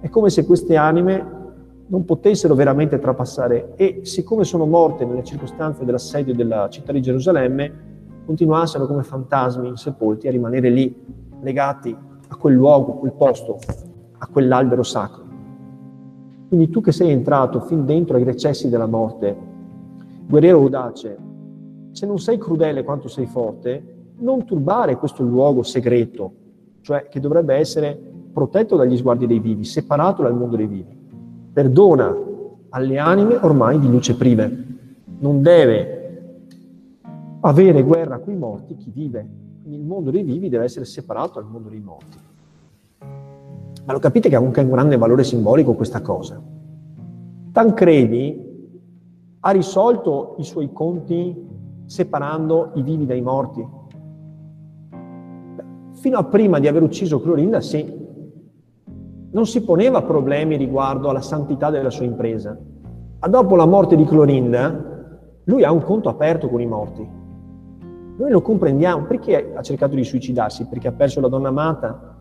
È 0.00 0.08
come 0.08 0.30
se 0.30 0.46
queste 0.46 0.76
anime 0.76 1.40
non 1.88 2.06
potessero 2.06 2.54
veramente 2.54 2.98
trapassare 2.98 3.74
e 3.76 4.00
siccome 4.04 4.44
sono 4.44 4.64
morte 4.64 5.04
nelle 5.04 5.22
circostanze 5.22 5.84
dell'assedio 5.84 6.34
della 6.34 6.70
città 6.70 6.90
di 6.90 7.02
Gerusalemme, 7.02 7.90
continuassero 8.24 8.86
come 8.86 9.02
fantasmi 9.02 9.68
insepolti 9.68 10.26
a 10.26 10.30
rimanere 10.30 10.70
lì, 10.70 11.04
legati 11.42 11.94
a 12.28 12.36
quel 12.36 12.54
luogo, 12.54 12.92
a 12.92 12.96
quel 12.96 13.12
posto, 13.12 13.58
a 14.18 14.26
quell'albero 14.26 14.82
sacro. 14.82 15.22
Quindi 16.48 16.70
tu 16.70 16.80
che 16.80 16.92
sei 16.92 17.10
entrato 17.10 17.60
fin 17.60 17.84
dentro 17.84 18.16
ai 18.16 18.24
recessi 18.24 18.70
della 18.70 18.86
morte, 18.86 19.36
guerriero 20.26 20.60
audace, 20.60 21.18
se 21.90 22.06
non 22.06 22.18
sei 22.18 22.38
crudele 22.38 22.84
quanto 22.84 23.08
sei 23.08 23.26
forte, 23.26 23.91
non 24.22 24.44
turbare 24.44 24.96
questo 24.96 25.22
luogo 25.22 25.62
segreto, 25.62 26.32
cioè 26.80 27.08
che 27.08 27.20
dovrebbe 27.20 27.54
essere 27.54 27.98
protetto 28.32 28.76
dagli 28.76 28.96
sguardi 28.96 29.26
dei 29.26 29.40
vivi, 29.40 29.64
separato 29.64 30.22
dal 30.22 30.34
mondo 30.34 30.56
dei 30.56 30.66
vivi. 30.66 30.96
Perdona 31.52 32.16
alle 32.70 32.98
anime 32.98 33.36
ormai 33.36 33.78
di 33.78 33.88
luce 33.88 34.16
prive. 34.16 34.66
Non 35.18 35.42
deve 35.42 36.00
avere 37.40 37.82
guerra 37.82 38.18
con 38.18 38.32
i 38.32 38.36
morti 38.36 38.76
chi 38.76 38.90
vive. 38.90 39.28
Quindi 39.60 39.78
il 39.78 39.86
mondo 39.86 40.10
dei 40.10 40.22
vivi 40.22 40.48
deve 40.48 40.64
essere 40.64 40.84
separato 40.84 41.40
dal 41.40 41.48
mondo 41.48 41.68
dei 41.68 41.80
morti. 41.80 42.18
Ma 43.84 43.92
lo 43.92 43.98
capite 43.98 44.28
che 44.28 44.36
ha 44.36 44.38
anche 44.38 44.60
un 44.60 44.70
grande 44.70 44.96
valore 44.96 45.24
simbolico 45.24 45.74
questa 45.74 46.00
cosa. 46.00 46.40
Tancredi 47.52 48.50
ha 49.40 49.50
risolto 49.50 50.36
i 50.38 50.44
suoi 50.44 50.72
conti 50.72 51.50
separando 51.84 52.70
i 52.74 52.82
vivi 52.82 53.06
dai 53.06 53.20
morti. 53.20 53.80
Fino 56.02 56.18
a 56.18 56.24
prima 56.24 56.58
di 56.58 56.66
aver 56.66 56.82
ucciso 56.82 57.20
Clorinda, 57.20 57.60
sì. 57.60 57.88
Non 59.30 59.46
si 59.46 59.62
poneva 59.62 60.02
problemi 60.02 60.56
riguardo 60.56 61.08
alla 61.08 61.20
santità 61.20 61.70
della 61.70 61.90
sua 61.90 62.04
impresa. 62.04 62.58
Ma 63.20 63.28
dopo 63.28 63.54
la 63.54 63.66
morte 63.66 63.94
di 63.94 64.04
Clorinda, 64.04 65.12
lui 65.44 65.62
ha 65.62 65.70
un 65.70 65.80
conto 65.80 66.08
aperto 66.08 66.48
con 66.48 66.60
i 66.60 66.66
morti. 66.66 67.08
Noi 68.16 68.30
lo 68.32 68.42
comprendiamo. 68.42 69.04
Perché 69.04 69.52
ha 69.54 69.62
cercato 69.62 69.94
di 69.94 70.02
suicidarsi? 70.02 70.66
Perché 70.66 70.88
ha 70.88 70.92
perso 70.92 71.20
la 71.20 71.28
donna 71.28 71.50
amata? 71.50 72.16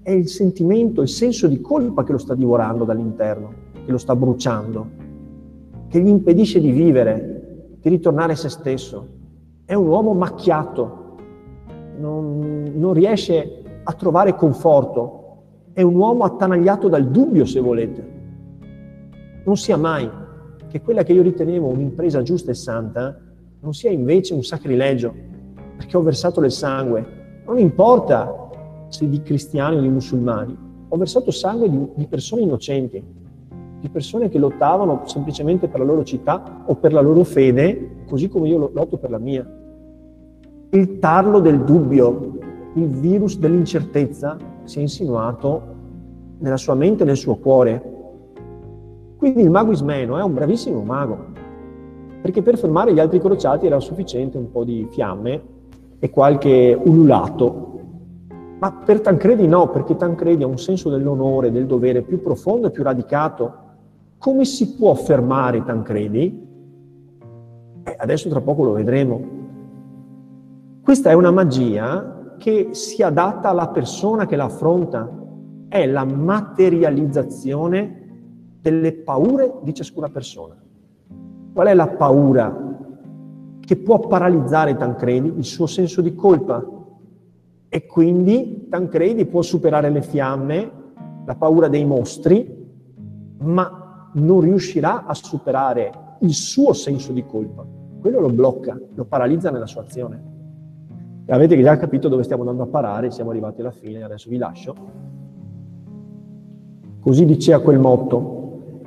È 0.00 0.10
il 0.10 0.28
sentimento, 0.28 1.02
il 1.02 1.08
senso 1.08 1.46
di 1.46 1.60
colpa 1.60 2.04
che 2.04 2.12
lo 2.12 2.18
sta 2.18 2.34
divorando 2.34 2.84
dall'interno, 2.84 3.52
che 3.84 3.92
lo 3.92 3.98
sta 3.98 4.16
bruciando, 4.16 4.86
che 5.88 6.00
gli 6.00 6.08
impedisce 6.08 6.58
di 6.58 6.70
vivere, 6.70 7.76
di 7.82 7.88
ritornare 7.90 8.32
a 8.32 8.36
se 8.36 8.48
stesso. 8.48 9.06
È 9.66 9.74
un 9.74 9.88
uomo 9.88 10.14
macchiato, 10.14 11.03
non, 11.98 12.72
non 12.74 12.92
riesce 12.92 13.62
a 13.82 13.92
trovare 13.92 14.34
conforto, 14.34 15.20
è 15.72 15.82
un 15.82 15.94
uomo 15.94 16.24
attanagliato 16.24 16.88
dal 16.88 17.08
dubbio, 17.10 17.44
se 17.44 17.60
volete. 17.60 18.12
Non 19.44 19.56
sia 19.56 19.76
mai 19.76 20.08
che 20.68 20.80
quella 20.80 21.02
che 21.02 21.12
io 21.12 21.22
ritenevo 21.22 21.68
un'impresa 21.68 22.22
giusta 22.22 22.50
e 22.50 22.54
santa 22.54 23.18
non 23.60 23.74
sia 23.74 23.90
invece 23.90 24.34
un 24.34 24.42
sacrilegio, 24.42 25.14
perché 25.76 25.96
ho 25.96 26.02
versato 26.02 26.40
del 26.40 26.52
sangue. 26.52 27.42
Non 27.46 27.58
importa 27.58 28.50
se 28.88 29.08
di 29.08 29.22
cristiani 29.22 29.76
o 29.76 29.80
di 29.80 29.88
musulmani, 29.88 30.56
ho 30.88 30.96
versato 30.96 31.30
sangue 31.30 31.68
di, 31.68 31.88
di 31.94 32.06
persone 32.06 32.42
innocenti, 32.42 33.02
di 33.80 33.88
persone 33.88 34.28
che 34.28 34.38
lottavano 34.38 35.02
semplicemente 35.06 35.68
per 35.68 35.80
la 35.80 35.86
loro 35.86 36.04
città 36.04 36.62
o 36.66 36.74
per 36.76 36.92
la 36.92 37.00
loro 37.00 37.24
fede, 37.24 38.04
così 38.06 38.28
come 38.28 38.48
io 38.48 38.70
lotto 38.72 38.96
per 38.96 39.10
la 39.10 39.18
mia. 39.18 39.46
Il 40.74 40.98
tarlo 40.98 41.38
del 41.38 41.60
dubbio, 41.60 42.32
il 42.74 42.88
virus 42.88 43.38
dell'incertezza 43.38 44.36
si 44.64 44.78
è 44.78 44.80
insinuato 44.80 45.62
nella 46.38 46.56
sua 46.56 46.74
mente 46.74 47.04
e 47.04 47.06
nel 47.06 47.16
suo 47.16 47.36
cuore. 47.36 47.92
Quindi 49.16 49.42
il 49.42 49.50
mago 49.50 49.70
Ismeno 49.70 50.18
è 50.18 50.22
un 50.24 50.34
bravissimo 50.34 50.82
mago, 50.82 51.26
perché 52.20 52.42
per 52.42 52.58
fermare 52.58 52.92
gli 52.92 52.98
altri 52.98 53.20
crociati 53.20 53.66
era 53.66 53.78
sufficiente 53.78 54.36
un 54.36 54.50
po' 54.50 54.64
di 54.64 54.84
fiamme 54.90 55.42
e 56.00 56.10
qualche 56.10 56.76
ululato. 56.84 57.78
Ma 58.58 58.72
per 58.72 59.00
Tancredi 59.00 59.46
no, 59.46 59.68
perché 59.68 59.94
Tancredi 59.94 60.42
ha 60.42 60.48
un 60.48 60.58
senso 60.58 60.90
dell'onore, 60.90 61.52
del 61.52 61.66
dovere 61.66 62.02
più 62.02 62.20
profondo 62.20 62.66
e 62.66 62.70
più 62.72 62.82
radicato. 62.82 63.52
Come 64.18 64.44
si 64.44 64.74
può 64.74 64.92
fermare 64.94 65.62
Tancredi? 65.62 66.46
Eh, 67.84 67.96
adesso 67.96 68.28
tra 68.28 68.40
poco 68.40 68.64
lo 68.64 68.72
vedremo. 68.72 69.42
Questa 70.84 71.08
è 71.08 71.14
una 71.14 71.30
magia 71.30 72.34
che 72.36 72.68
si 72.72 73.02
adatta 73.02 73.48
alla 73.48 73.68
persona 73.68 74.26
che 74.26 74.36
la 74.36 74.44
affronta, 74.44 75.10
è 75.66 75.86
la 75.86 76.04
materializzazione 76.04 78.58
delle 78.60 78.92
paure 78.92 79.60
di 79.62 79.72
ciascuna 79.72 80.10
persona. 80.10 80.54
Qual 81.54 81.66
è 81.68 81.72
la 81.72 81.88
paura 81.88 82.76
che 83.60 83.76
può 83.76 83.98
paralizzare 84.00 84.76
Tancredi? 84.76 85.32
Il 85.38 85.46
suo 85.46 85.64
senso 85.64 86.02
di 86.02 86.14
colpa. 86.14 86.62
E 87.70 87.86
quindi 87.86 88.66
Tancredi 88.68 89.24
può 89.24 89.40
superare 89.40 89.88
le 89.88 90.02
fiamme, 90.02 90.70
la 91.24 91.34
paura 91.34 91.68
dei 91.68 91.86
mostri, 91.86 92.62
ma 93.38 94.10
non 94.12 94.40
riuscirà 94.40 95.06
a 95.06 95.14
superare 95.14 96.18
il 96.20 96.34
suo 96.34 96.74
senso 96.74 97.12
di 97.12 97.24
colpa. 97.24 97.64
Quello 98.02 98.20
lo 98.20 98.28
blocca, 98.28 98.78
lo 98.94 99.06
paralizza 99.06 99.50
nella 99.50 99.66
sua 99.66 99.80
azione. 99.80 100.32
Avete 101.26 101.60
già 101.62 101.76
capito 101.78 102.08
dove 102.08 102.22
stiamo 102.22 102.42
andando 102.42 102.64
a 102.64 102.66
parare, 102.66 103.10
siamo 103.10 103.30
arrivati 103.30 103.62
alla 103.62 103.70
fine, 103.70 104.02
adesso 104.02 104.28
vi 104.28 104.36
lascio. 104.36 104.74
Così 107.00 107.24
diceva 107.24 107.60
quel 107.60 107.78
motto, 107.78 108.42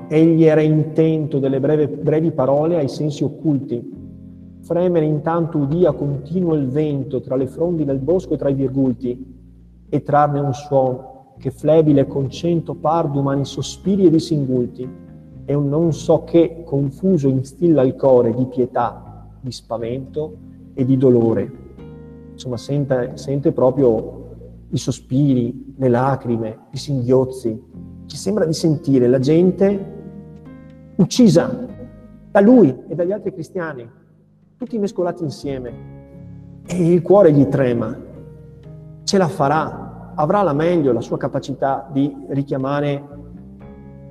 Egli 0.07 0.43
era 0.43 0.61
intento 0.61 1.39
delle 1.39 1.59
breve, 1.59 1.87
brevi 1.87 2.31
parole 2.31 2.77
ai 2.77 2.87
sensi 2.87 3.23
occulti. 3.23 3.95
Fremere 4.61 5.05
intanto 5.05 5.57
udia 5.57 5.91
continuo 5.93 6.53
il 6.53 6.67
vento 6.67 7.21
tra 7.21 7.35
le 7.35 7.47
frondi 7.47 7.85
del 7.85 7.99
bosco 7.99 8.35
e 8.35 8.37
tra 8.37 8.49
i 8.49 8.53
virgulti, 8.53 9.35
e 9.89 10.03
trarne 10.03 10.39
un 10.39 10.53
suono 10.53 11.33
che 11.39 11.51
flebile 11.51 12.05
con 12.05 12.29
cento 12.29 12.75
par 12.75 13.09
d'umani 13.09 13.45
sospiri 13.45 14.05
e 14.05 14.09
di 14.09 14.19
singulti, 14.19 14.89
e 15.43 15.53
un 15.53 15.69
non 15.69 15.91
so 15.91 16.23
che 16.23 16.61
confuso 16.63 17.27
instilla 17.27 17.81
il 17.81 17.95
core 17.95 18.33
di 18.33 18.45
pietà, 18.45 19.27
di 19.39 19.51
spavento 19.51 20.37
e 20.73 20.85
di 20.85 20.97
dolore. 20.97 21.56
Insomma, 22.37 22.57
sente, 22.57 23.13
sente 23.15 23.51
proprio 23.51 24.25
i 24.69 24.77
sospiri, 24.77 25.73
le 25.75 25.89
lacrime, 25.89 26.65
i 26.69 26.77
singhiozzi. 26.77 27.59
Ci 28.05 28.15
sembra 28.15 28.45
di 28.45 28.53
sentire 28.53 29.07
la 29.07 29.17
gente 29.17 29.95
uccisa 30.97 31.65
da 32.29 32.39
lui 32.39 32.83
e 32.87 32.93
dagli 32.93 33.11
altri 33.11 33.33
cristiani, 33.33 33.89
tutti 34.55 34.77
mescolati 34.77 35.23
insieme. 35.23 35.71
E 36.67 36.93
il 36.93 37.01
cuore 37.01 37.33
gli 37.33 37.47
trema, 37.47 37.97
ce 39.03 39.17
la 39.17 39.27
farà, 39.27 40.11
avrà 40.13 40.43
la 40.43 40.53
meglio 40.53 40.93
la 40.93 41.01
sua 41.01 41.17
capacità 41.17 41.89
di 41.91 42.15
richiamare 42.29 43.03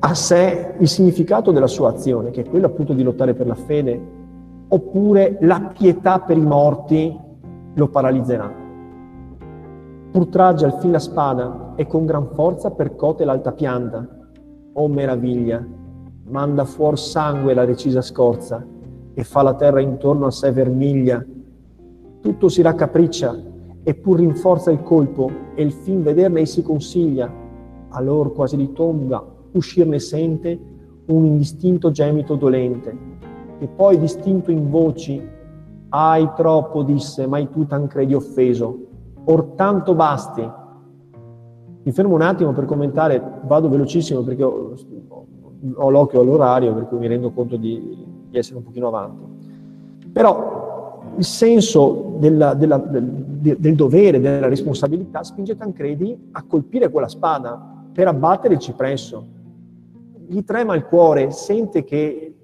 a 0.01 0.15
sé 0.15 0.75
il 0.81 0.89
significato 0.89 1.53
della 1.53 1.69
sua 1.69 1.91
azione, 1.91 2.31
che 2.31 2.43
è 2.43 2.49
quello 2.49 2.67
appunto 2.67 2.93
di 2.93 3.05
lottare 3.05 3.35
per 3.35 3.47
la 3.47 3.55
fede, 3.55 4.01
oppure 4.67 5.39
la 5.43 5.73
pietà 5.73 6.19
per 6.19 6.37
i 6.37 6.45
morti 6.45 7.23
lo 7.77 7.89
paralizzerà. 7.89 8.53
Pur 10.11 10.27
tragge 10.29 10.65
al 10.65 10.79
fin 10.81 10.91
la 10.91 10.99
spada 10.99 11.75
e 11.77 11.87
con 11.87 12.05
gran 12.05 12.29
forza 12.33 12.71
percote 12.71 13.25
l'alta 13.25 13.53
pianta. 13.53 14.07
Oh 14.75 14.89
meraviglia! 14.89 15.65
manda 16.29 16.65
fuor 16.65 16.99
sangue 16.99 17.55
la 17.55 17.65
recisa 17.65 18.03
scorza 18.03 18.65
e 19.15 19.25
fa 19.25 19.43
la 19.43 19.55
terra 19.55 19.81
intorno 19.81 20.27
a 20.27 20.31
sé 20.31 20.51
vermiglia. 20.51 21.25
Tutto 22.21 22.49
si 22.49 22.62
raccapriccia 22.62 23.35
e 23.83 23.95
pur 23.95 24.19
rinforza 24.19 24.71
il 24.71 24.83
colpo 24.83 25.31
e 25.55 25.62
il 25.62 25.73
fin 25.73 26.03
vederne 26.03 26.45
si 26.47 26.62
consiglia. 26.62 27.33
Allor 27.91 28.33
quasi 28.33 28.57
di 28.57 28.73
tomba 28.73 29.25
uscirne 29.53 29.99
sente 30.01 30.59
un 31.07 31.25
indistinto 31.25 31.91
gemito 31.93 32.35
dolente 32.35 33.15
e 33.59 33.69
poi 33.69 33.99
distinto 33.99 34.51
in 34.51 34.69
voci 34.69 35.23
Ai 35.88 36.31
troppo, 36.35 36.83
disse, 36.83 37.27
mai 37.27 37.49
tu 37.51 37.66
tancredi 37.66 38.14
offeso, 38.14 38.79
or 39.25 39.55
tanto 39.55 39.94
basti. 39.94 40.49
Mi 41.83 41.92
fermo 41.92 42.14
un 42.14 42.22
attimo 42.22 42.53
per 42.53 42.64
commentare, 42.64 43.22
vado 43.44 43.68
velocissimo 43.68 44.22
perché 44.22 44.42
ho, 44.42 44.75
ho 45.75 45.90
l'occhio 45.90 46.20
all'orario, 46.20 46.75
per 46.75 46.88
cui 46.88 46.99
mi 46.99 47.07
rendo 47.07 47.31
conto 47.31 47.57
di, 47.57 48.05
di 48.29 48.37
essere 48.37 48.57
un 48.57 48.64
pochino 48.64 48.88
avanti. 48.88 49.25
Però 50.12 50.66
il 51.16 51.25
senso 51.25 52.16
della, 52.18 52.55
della, 52.55 52.79
del, 52.79 53.57
del, 53.59 53.75
dovere, 53.75 54.20
della 54.20 54.49
responsabilità, 54.49 55.22
spinge 55.22 55.57
Tancredi 55.57 56.29
a 56.33 56.44
colpire 56.46 56.90
quella 56.90 57.09
spada 57.09 57.85
per 57.92 58.09
abbattere 58.09 58.55
il 58.55 58.61
cipresso. 58.61 59.25
Gli 60.27 60.42
trema 60.42 60.75
il 60.75 60.85
cuore, 60.85 61.31
sente 61.31 61.85
che 61.85 62.35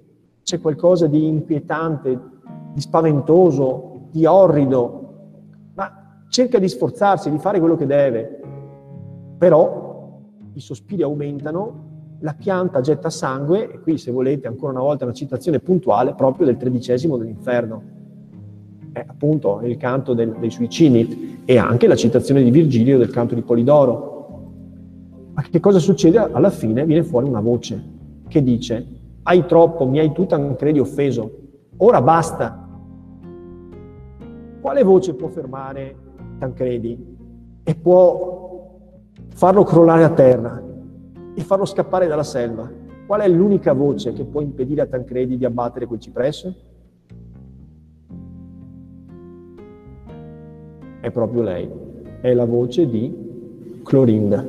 c'è 0.41 0.59
qualcosa 0.59 1.07
di 1.07 1.27
inquietante, 1.27 2.19
di 2.73 2.81
spaventoso, 2.81 4.07
di 4.11 4.25
orrido, 4.25 5.01
ma 5.75 6.25
cerca 6.29 6.59
di 6.59 6.67
sforzarsi, 6.67 7.29
di 7.29 7.37
fare 7.37 7.59
quello 7.59 7.75
che 7.75 7.85
deve, 7.85 8.41
però 9.37 10.19
i 10.53 10.59
sospiri 10.59 11.03
aumentano, 11.03 11.91
la 12.19 12.33
pianta 12.33 12.79
getta 12.81 13.09
sangue, 13.09 13.71
e 13.71 13.79
qui 13.79 13.97
se 13.97 14.11
volete 14.11 14.47
ancora 14.47 14.71
una 14.71 14.81
volta 14.81 15.03
una 15.03 15.13
citazione 15.13 15.59
puntuale 15.59 16.13
proprio 16.13 16.45
del 16.45 16.57
tredicesimo 16.57 17.17
dell'inferno, 17.17 17.81
è 18.93 19.03
appunto 19.05 19.59
il 19.63 19.75
canto 19.77 20.13
del, 20.13 20.35
dei 20.39 20.51
suicidi 20.51 21.41
e 21.45 21.57
anche 21.57 21.87
la 21.87 21.95
citazione 21.95 22.43
di 22.43 22.51
Virgilio 22.51 22.97
del 22.97 23.09
canto 23.09 23.35
di 23.35 23.41
Polidoro. 23.41 24.11
Ma 25.33 25.41
che 25.41 25.59
cosa 25.59 25.79
succede? 25.79 26.19
Alla 26.19 26.51
fine 26.51 26.85
viene 26.85 27.03
fuori 27.03 27.27
una 27.27 27.41
voce 27.41 27.91
che 28.27 28.43
dice, 28.43 28.85
hai 29.23 29.45
troppo, 29.45 29.85
mi 29.87 29.99
hai 29.99 30.11
tu 30.11 30.25
Tancredi 30.25 30.79
offeso, 30.79 31.31
ora 31.77 32.01
basta. 32.01 32.62
Quale 34.63 34.81
voce 34.83 35.13
può 35.13 35.27
fermare 35.27 35.93
Tancredi 36.39 36.97
e 37.63 37.75
può 37.75 38.79
farlo 39.33 39.63
crollare 39.65 40.05
a 40.05 40.09
terra 40.11 40.63
e 41.35 41.41
farlo 41.41 41.65
scappare 41.65 42.07
dalla 42.07 42.23
selva? 42.23 42.71
Qual 43.05 43.19
è 43.19 43.27
l'unica 43.27 43.73
voce 43.73 44.13
che 44.13 44.23
può 44.23 44.39
impedire 44.39 44.79
a 44.79 44.85
Tancredi 44.85 45.35
di 45.35 45.43
abbattere 45.43 45.85
quel 45.85 45.99
cipresso? 45.99 46.55
È 51.01 51.11
proprio 51.11 51.41
lei, 51.41 51.69
è 52.21 52.33
la 52.33 52.45
voce 52.45 52.87
di 52.87 53.81
Clorinda. 53.83 54.45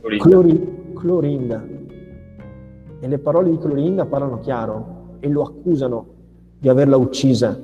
Clorinda. 0.00 0.22
Clori- 0.22 0.92
Clorinda. 0.92 1.64
E 3.00 3.08
le 3.08 3.18
parole 3.18 3.48
di 3.48 3.56
Clorinda 3.56 4.04
parlano 4.04 4.40
chiaro 4.40 5.16
e 5.20 5.28
lo 5.30 5.40
accusano 5.40 6.06
di 6.58 6.68
averla 6.68 6.98
uccisa, 6.98 7.58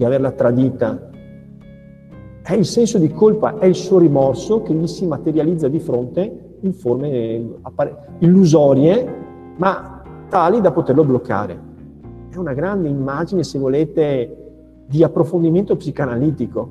di 0.00 0.06
averla 0.06 0.30
tradita. 0.30 1.10
È 2.40 2.54
il 2.54 2.64
senso 2.64 2.96
di 2.96 3.12
colpa, 3.12 3.58
è 3.58 3.66
il 3.66 3.74
suo 3.74 3.98
rimorso 3.98 4.62
che 4.62 4.72
gli 4.72 4.86
si 4.86 5.06
materializza 5.06 5.68
di 5.68 5.78
fronte 5.78 6.56
in 6.60 6.72
forme 6.72 7.58
illusorie, 8.20 9.16
ma 9.56 10.02
tali 10.30 10.62
da 10.62 10.72
poterlo 10.72 11.04
bloccare. 11.04 11.68
È 12.30 12.36
una 12.38 12.54
grande 12.54 12.88
immagine, 12.88 13.44
se 13.44 13.58
volete, 13.58 14.36
di 14.86 15.04
approfondimento 15.04 15.76
psicanalitico. 15.76 16.68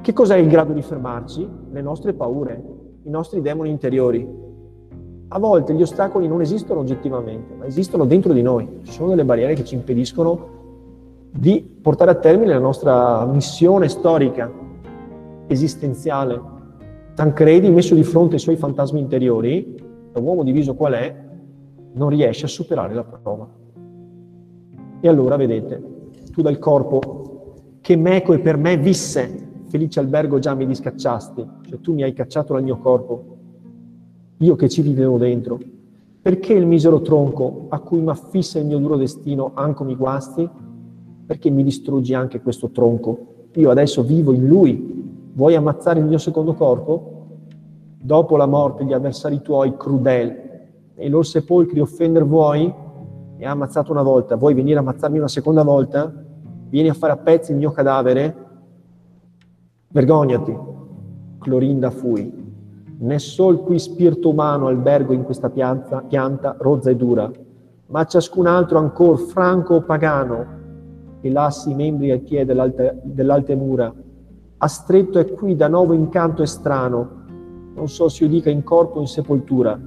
Che 0.00 0.12
cos'è 0.12 0.36
il 0.36 0.48
grado 0.48 0.72
di 0.72 0.82
fermarci? 0.82 1.48
Le 1.70 1.80
nostre 1.80 2.12
paure, 2.12 2.60
i 3.04 3.08
nostri 3.08 3.40
demoni 3.40 3.70
interiori. 3.70 4.28
A 5.28 5.38
volte 5.38 5.74
gli 5.74 5.82
ostacoli 5.82 6.26
non 6.26 6.40
esistono 6.40 6.80
oggettivamente, 6.80 7.54
ma 7.54 7.66
esistono 7.66 8.04
dentro 8.04 8.32
di 8.32 8.42
noi. 8.42 8.80
Ci 8.82 8.90
sono 8.90 9.10
delle 9.10 9.24
barriere 9.24 9.54
che 9.54 9.62
ci 9.62 9.76
impediscono 9.76 10.56
di 11.38 11.62
portare 11.80 12.10
a 12.10 12.14
termine 12.16 12.52
la 12.52 12.58
nostra 12.58 13.24
missione 13.24 13.88
storica, 13.88 14.50
esistenziale. 15.46 16.40
Tancredi, 17.14 17.70
messo 17.70 17.94
di 17.94 18.02
fronte 18.02 18.34
ai 18.34 18.40
suoi 18.40 18.56
fantasmi 18.56 18.98
interiori, 18.98 19.76
da 20.12 20.18
uomo 20.18 20.42
diviso 20.42 20.74
qual 20.74 20.94
è, 20.94 21.14
non 21.92 22.08
riesce 22.08 22.46
a 22.46 22.48
superare 22.48 22.92
la 22.92 23.04
prova. 23.04 23.48
E 25.00 25.08
allora, 25.08 25.36
vedete, 25.36 25.80
tu 26.32 26.42
dal 26.42 26.58
corpo 26.58 27.54
che 27.80 27.94
meco 27.94 28.32
e 28.32 28.40
per 28.40 28.56
me 28.56 28.76
visse, 28.76 29.62
felice 29.68 30.00
albergo 30.00 30.40
già 30.40 30.54
mi 30.54 30.66
discacciasti, 30.66 31.46
cioè 31.68 31.80
tu 31.80 31.94
mi 31.94 32.02
hai 32.02 32.14
cacciato 32.14 32.54
dal 32.54 32.64
mio 32.64 32.78
corpo, 32.78 33.36
io 34.38 34.56
che 34.56 34.68
ci 34.68 34.82
vivevo 34.82 35.18
dentro. 35.18 35.56
Perché 36.20 36.52
il 36.52 36.66
misero 36.66 37.00
tronco 37.00 37.66
a 37.68 37.78
cui 37.78 38.00
mi 38.00 38.10
affissa 38.10 38.58
il 38.58 38.66
mio 38.66 38.78
duro 38.78 38.96
destino 38.96 39.52
anco 39.54 39.84
mi 39.84 39.94
guasti? 39.94 40.66
Perché 41.28 41.50
mi 41.50 41.62
distruggi 41.62 42.14
anche 42.14 42.40
questo 42.40 42.70
tronco? 42.70 43.50
Io 43.56 43.68
adesso 43.68 44.02
vivo 44.02 44.32
in 44.32 44.46
lui. 44.46 45.30
Vuoi 45.34 45.54
ammazzare 45.54 46.00
il 46.00 46.06
mio 46.06 46.16
secondo 46.16 46.54
corpo? 46.54 47.26
Dopo 48.00 48.38
la 48.38 48.46
morte 48.46 48.86
gli 48.86 48.94
avversari 48.94 49.42
tuoi 49.42 49.76
crudel 49.76 50.28
e 50.94 51.06
i 51.06 51.10
loro 51.10 51.24
sepolcri 51.24 51.80
offender 51.80 52.24
vuoi? 52.24 52.72
Mi 53.36 53.44
ha 53.44 53.50
ammazzato 53.50 53.92
una 53.92 54.00
volta, 54.00 54.36
vuoi 54.36 54.54
venire 54.54 54.78
a 54.78 54.80
ammazzarmi 54.80 55.18
una 55.18 55.28
seconda 55.28 55.62
volta? 55.62 56.10
Vieni 56.70 56.88
a 56.88 56.94
fare 56.94 57.12
a 57.12 57.18
pezzi 57.18 57.50
il 57.52 57.58
mio 57.58 57.72
cadavere? 57.72 58.34
Vergognati, 59.88 60.56
Clorinda 61.40 61.90
fui, 61.90 62.32
né 63.00 63.18
sol 63.18 63.60
qui 63.64 63.78
spirito 63.78 64.30
umano 64.30 64.68
albergo 64.68 65.12
in 65.12 65.24
questa 65.24 65.50
pianta, 65.50 66.00
pianta 66.00 66.56
rozza 66.58 66.88
e 66.88 66.96
dura, 66.96 67.30
ma 67.88 68.06
ciascun 68.06 68.46
altro 68.46 68.78
ancor 68.78 69.18
franco 69.18 69.74
o 69.74 69.82
pagano, 69.82 70.57
che 71.20 71.30
lassi 71.30 71.70
i 71.70 71.74
membri 71.74 72.10
ai 72.10 72.20
piedi 72.20 72.52
dell'alte, 73.02 73.54
mura, 73.54 73.92
ha 74.58 74.66
stretto 74.66 75.18
è 75.18 75.30
qui 75.32 75.56
da 75.56 75.68
nuovo 75.68 75.92
incanto 75.92 76.42
e 76.42 76.46
strano, 76.46 77.08
non 77.74 77.88
so 77.88 78.08
se 78.08 78.24
io 78.24 78.30
dica 78.30 78.50
in 78.50 78.62
corpo 78.64 78.98
o 78.98 79.00
in 79.00 79.06
sepoltura. 79.06 79.78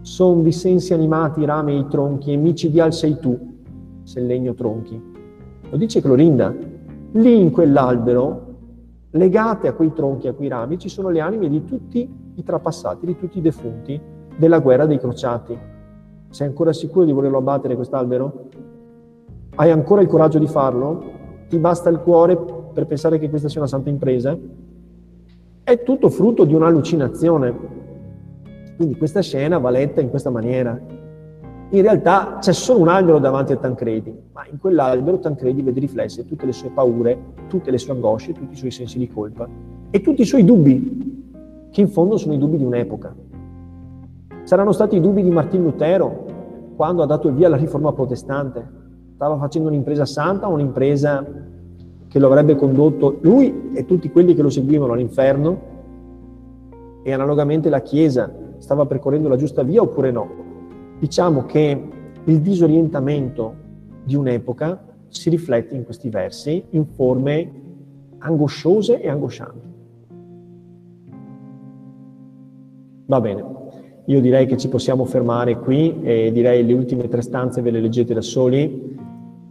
Son 0.00 0.42
di 0.42 0.50
sensi 0.50 0.92
animati 0.92 1.40
i 1.40 1.44
rami 1.44 1.74
e 1.74 1.78
i 1.78 1.86
tronchi, 1.86 2.32
e 2.32 2.36
micidial 2.36 2.92
sei 2.92 3.18
tu, 3.18 3.38
se 4.02 4.18
il 4.18 4.26
legno 4.26 4.54
tronchi. 4.54 5.00
Lo 5.70 5.76
dice 5.76 6.00
Clorinda. 6.00 6.52
Lì 7.12 7.40
in 7.40 7.50
quell'albero, 7.50 8.46
legate 9.10 9.68
a 9.68 9.74
quei 9.74 9.92
tronchi, 9.92 10.26
a 10.26 10.32
quei 10.32 10.48
rami, 10.48 10.78
ci 10.78 10.88
sono 10.88 11.10
le 11.10 11.20
anime 11.20 11.48
di 11.48 11.64
tutti 11.64 12.08
i 12.34 12.42
trapassati, 12.42 13.06
di 13.06 13.16
tutti 13.16 13.38
i 13.38 13.42
defunti 13.42 14.00
della 14.36 14.58
guerra 14.58 14.86
dei 14.86 14.98
crociati. 14.98 15.56
Sei 16.30 16.46
ancora 16.46 16.72
sicuro 16.72 17.04
di 17.04 17.12
volerlo 17.12 17.38
abbattere 17.38 17.76
quest'albero? 17.76 18.48
Hai 19.54 19.70
ancora 19.70 20.00
il 20.00 20.08
coraggio 20.08 20.38
di 20.38 20.46
farlo? 20.46 21.02
Ti 21.50 21.58
basta 21.58 21.90
il 21.90 21.98
cuore 21.98 22.38
per 22.72 22.86
pensare 22.86 23.18
che 23.18 23.28
questa 23.28 23.50
sia 23.50 23.60
una 23.60 23.68
santa 23.68 23.90
impresa? 23.90 24.34
È 25.62 25.82
tutto 25.82 26.08
frutto 26.08 26.44
di 26.44 26.54
un'allucinazione. 26.54 27.54
Quindi 28.76 28.96
questa 28.96 29.20
scena 29.20 29.58
va 29.58 29.68
letta 29.68 30.00
in 30.00 30.08
questa 30.08 30.30
maniera. 30.30 30.80
In 31.68 31.82
realtà 31.82 32.38
c'è 32.40 32.54
solo 32.54 32.80
un 32.80 32.88
albero 32.88 33.18
davanti 33.18 33.52
a 33.52 33.56
Tancredi, 33.56 34.14
ma 34.32 34.46
in 34.50 34.58
quell'albero 34.58 35.18
Tancredi 35.18 35.60
vede 35.60 35.80
riflesse 35.80 36.24
tutte 36.24 36.46
le 36.46 36.52
sue 36.52 36.70
paure, 36.70 37.18
tutte 37.48 37.70
le 37.70 37.76
sue 37.76 37.92
angosce, 37.92 38.32
tutti 38.32 38.54
i 38.54 38.56
suoi 38.56 38.70
sensi 38.70 38.96
di 38.96 39.08
colpa 39.08 39.46
e 39.90 40.00
tutti 40.00 40.22
i 40.22 40.26
suoi 40.26 40.46
dubbi 40.46 41.68
che 41.70 41.80
in 41.82 41.88
fondo 41.88 42.16
sono 42.16 42.32
i 42.32 42.38
dubbi 42.38 42.56
di 42.56 42.64
un'epoca. 42.64 43.14
Saranno 44.44 44.72
stati 44.72 44.96
i 44.96 45.00
dubbi 45.00 45.22
di 45.22 45.30
Martin 45.30 45.62
Lutero 45.62 46.24
quando 46.74 47.02
ha 47.02 47.06
dato 47.06 47.28
il 47.28 47.34
via 47.34 47.48
alla 47.48 47.56
riforma 47.56 47.92
protestante. 47.92 48.80
Stava 49.22 49.38
facendo 49.38 49.68
un'impresa 49.68 50.04
santa 50.04 50.48
un'impresa 50.48 51.24
che 52.08 52.18
lo 52.18 52.26
avrebbe 52.26 52.56
condotto 52.56 53.18
lui 53.20 53.70
e 53.72 53.84
tutti 53.84 54.10
quelli 54.10 54.34
che 54.34 54.42
lo 54.42 54.50
seguivano 54.50 54.94
all'inferno? 54.94 55.60
E 57.04 57.12
analogamente 57.12 57.68
la 57.68 57.82
Chiesa 57.82 58.34
stava 58.58 58.84
percorrendo 58.84 59.28
la 59.28 59.36
giusta 59.36 59.62
via 59.62 59.80
oppure 59.80 60.10
no? 60.10 60.28
Diciamo 60.98 61.46
che 61.46 61.88
il 62.24 62.40
disorientamento 62.40 63.54
di 64.02 64.16
un'epoca 64.16 64.82
si 65.06 65.30
riflette 65.30 65.76
in 65.76 65.84
questi 65.84 66.08
versi 66.08 66.64
in 66.70 66.84
forme 66.84 67.52
angosciose 68.18 69.00
e 69.00 69.08
angoscianti. 69.08 69.70
Va 73.06 73.20
bene, 73.20 73.44
io 74.06 74.20
direi 74.20 74.46
che 74.46 74.56
ci 74.56 74.68
possiamo 74.68 75.04
fermare 75.04 75.60
qui 75.60 76.00
e 76.02 76.32
direi 76.32 76.66
le 76.66 76.72
ultime 76.72 77.06
tre 77.06 77.22
stanze 77.22 77.62
ve 77.62 77.70
le 77.70 77.80
leggete 77.80 78.14
da 78.14 78.20
soli, 78.20 78.98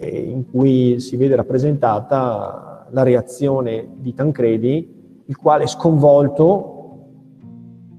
eh, 0.02 0.20
in 0.20 0.50
cui 0.50 1.00
si 1.00 1.16
vede 1.16 1.36
rappresentata 1.36 2.88
la 2.90 3.04
reazione 3.04 3.88
di 3.98 4.14
Tancredi, 4.14 5.24
il 5.26 5.38
quale 5.38 5.68
sconvolto 5.68 7.00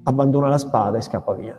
abbandona 0.03 0.49
la 0.49 0.59
spada 0.59 0.99
e 0.99 1.01
scappa 1.01 1.33
via. 1.35 1.57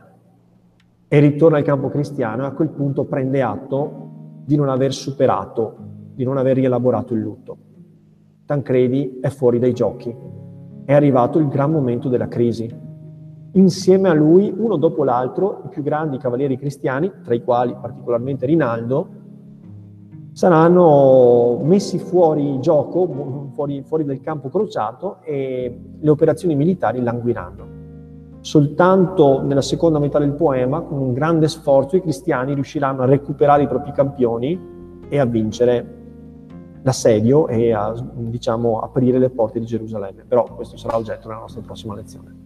E 1.08 1.20
ritorna 1.20 1.58
al 1.58 1.64
campo 1.64 1.90
cristiano 1.90 2.44
e 2.44 2.48
a 2.48 2.52
quel 2.52 2.70
punto 2.70 3.06
prende 3.06 3.42
atto 3.42 4.10
di 4.46 4.56
non 4.56 4.68
aver 4.68 4.94
superato, 4.94 5.76
di 6.14 6.24
non 6.24 6.38
aver 6.38 6.58
rielaborato 6.58 7.14
il 7.14 7.22
lutto. 7.22 7.58
Tancredi 8.46 9.20
è 9.22 9.30
fuori 9.30 9.60
dai 9.60 9.74
giochi. 9.74 10.14
È 10.86 10.94
arrivato 10.94 11.40
il 11.40 11.48
gran 11.48 11.72
momento 11.72 12.10
della 12.10 12.28
crisi 12.28 12.82
insieme 13.54 14.10
a 14.10 14.14
lui, 14.14 14.54
uno 14.56 14.78
dopo 14.78 15.04
l'altro, 15.04 15.62
i 15.66 15.70
più 15.70 15.84
grandi 15.84 16.18
cavalieri 16.18 16.58
cristiani, 16.58 17.12
tra 17.24 17.34
i 17.34 17.44
quali 17.44 17.76
particolarmente 17.80 18.46
Rinaldo, 18.46 19.22
saranno 20.34 21.60
messi 21.64 22.00
fuori 22.00 22.60
gioco, 22.60 23.08
fuori, 23.54 23.84
fuori 23.84 24.04
del 24.04 24.20
campo 24.20 24.50
crociato 24.50 25.18
e 25.22 25.80
le 26.00 26.10
operazioni 26.10 26.56
militari 26.56 27.02
languiranno. 27.02 27.82
Soltanto 28.42 29.42
nella 29.42 29.62
seconda 29.62 30.00
metà 30.00 30.20
del 30.20 30.34
poema, 30.34 30.82
con 30.82 31.00
un 31.00 31.14
grande 31.14 31.48
sforzo, 31.48 31.96
i 31.96 32.02
cristiani 32.02 32.54
riusciranno 32.54 33.04
a 33.04 33.06
recuperare 33.06 33.64
i 33.64 33.68
propri 33.68 33.94
campioni 33.94 34.60
e 35.08 35.18
a 35.18 35.26
vincere 35.26 36.02
l'assedio 36.82 37.48
e 37.48 37.72
a 37.72 37.94
diciamo, 38.14 38.80
aprire 38.80 39.20
le 39.20 39.30
porte 39.30 39.60
di 39.60 39.66
Gerusalemme. 39.66 40.26
Però 40.28 40.44
questo 40.56 40.76
sarà 40.76 40.98
oggetto 40.98 41.30
della 41.30 41.40
nostra 41.40 41.62
prossima 41.62 41.96
lezione. 41.96 42.43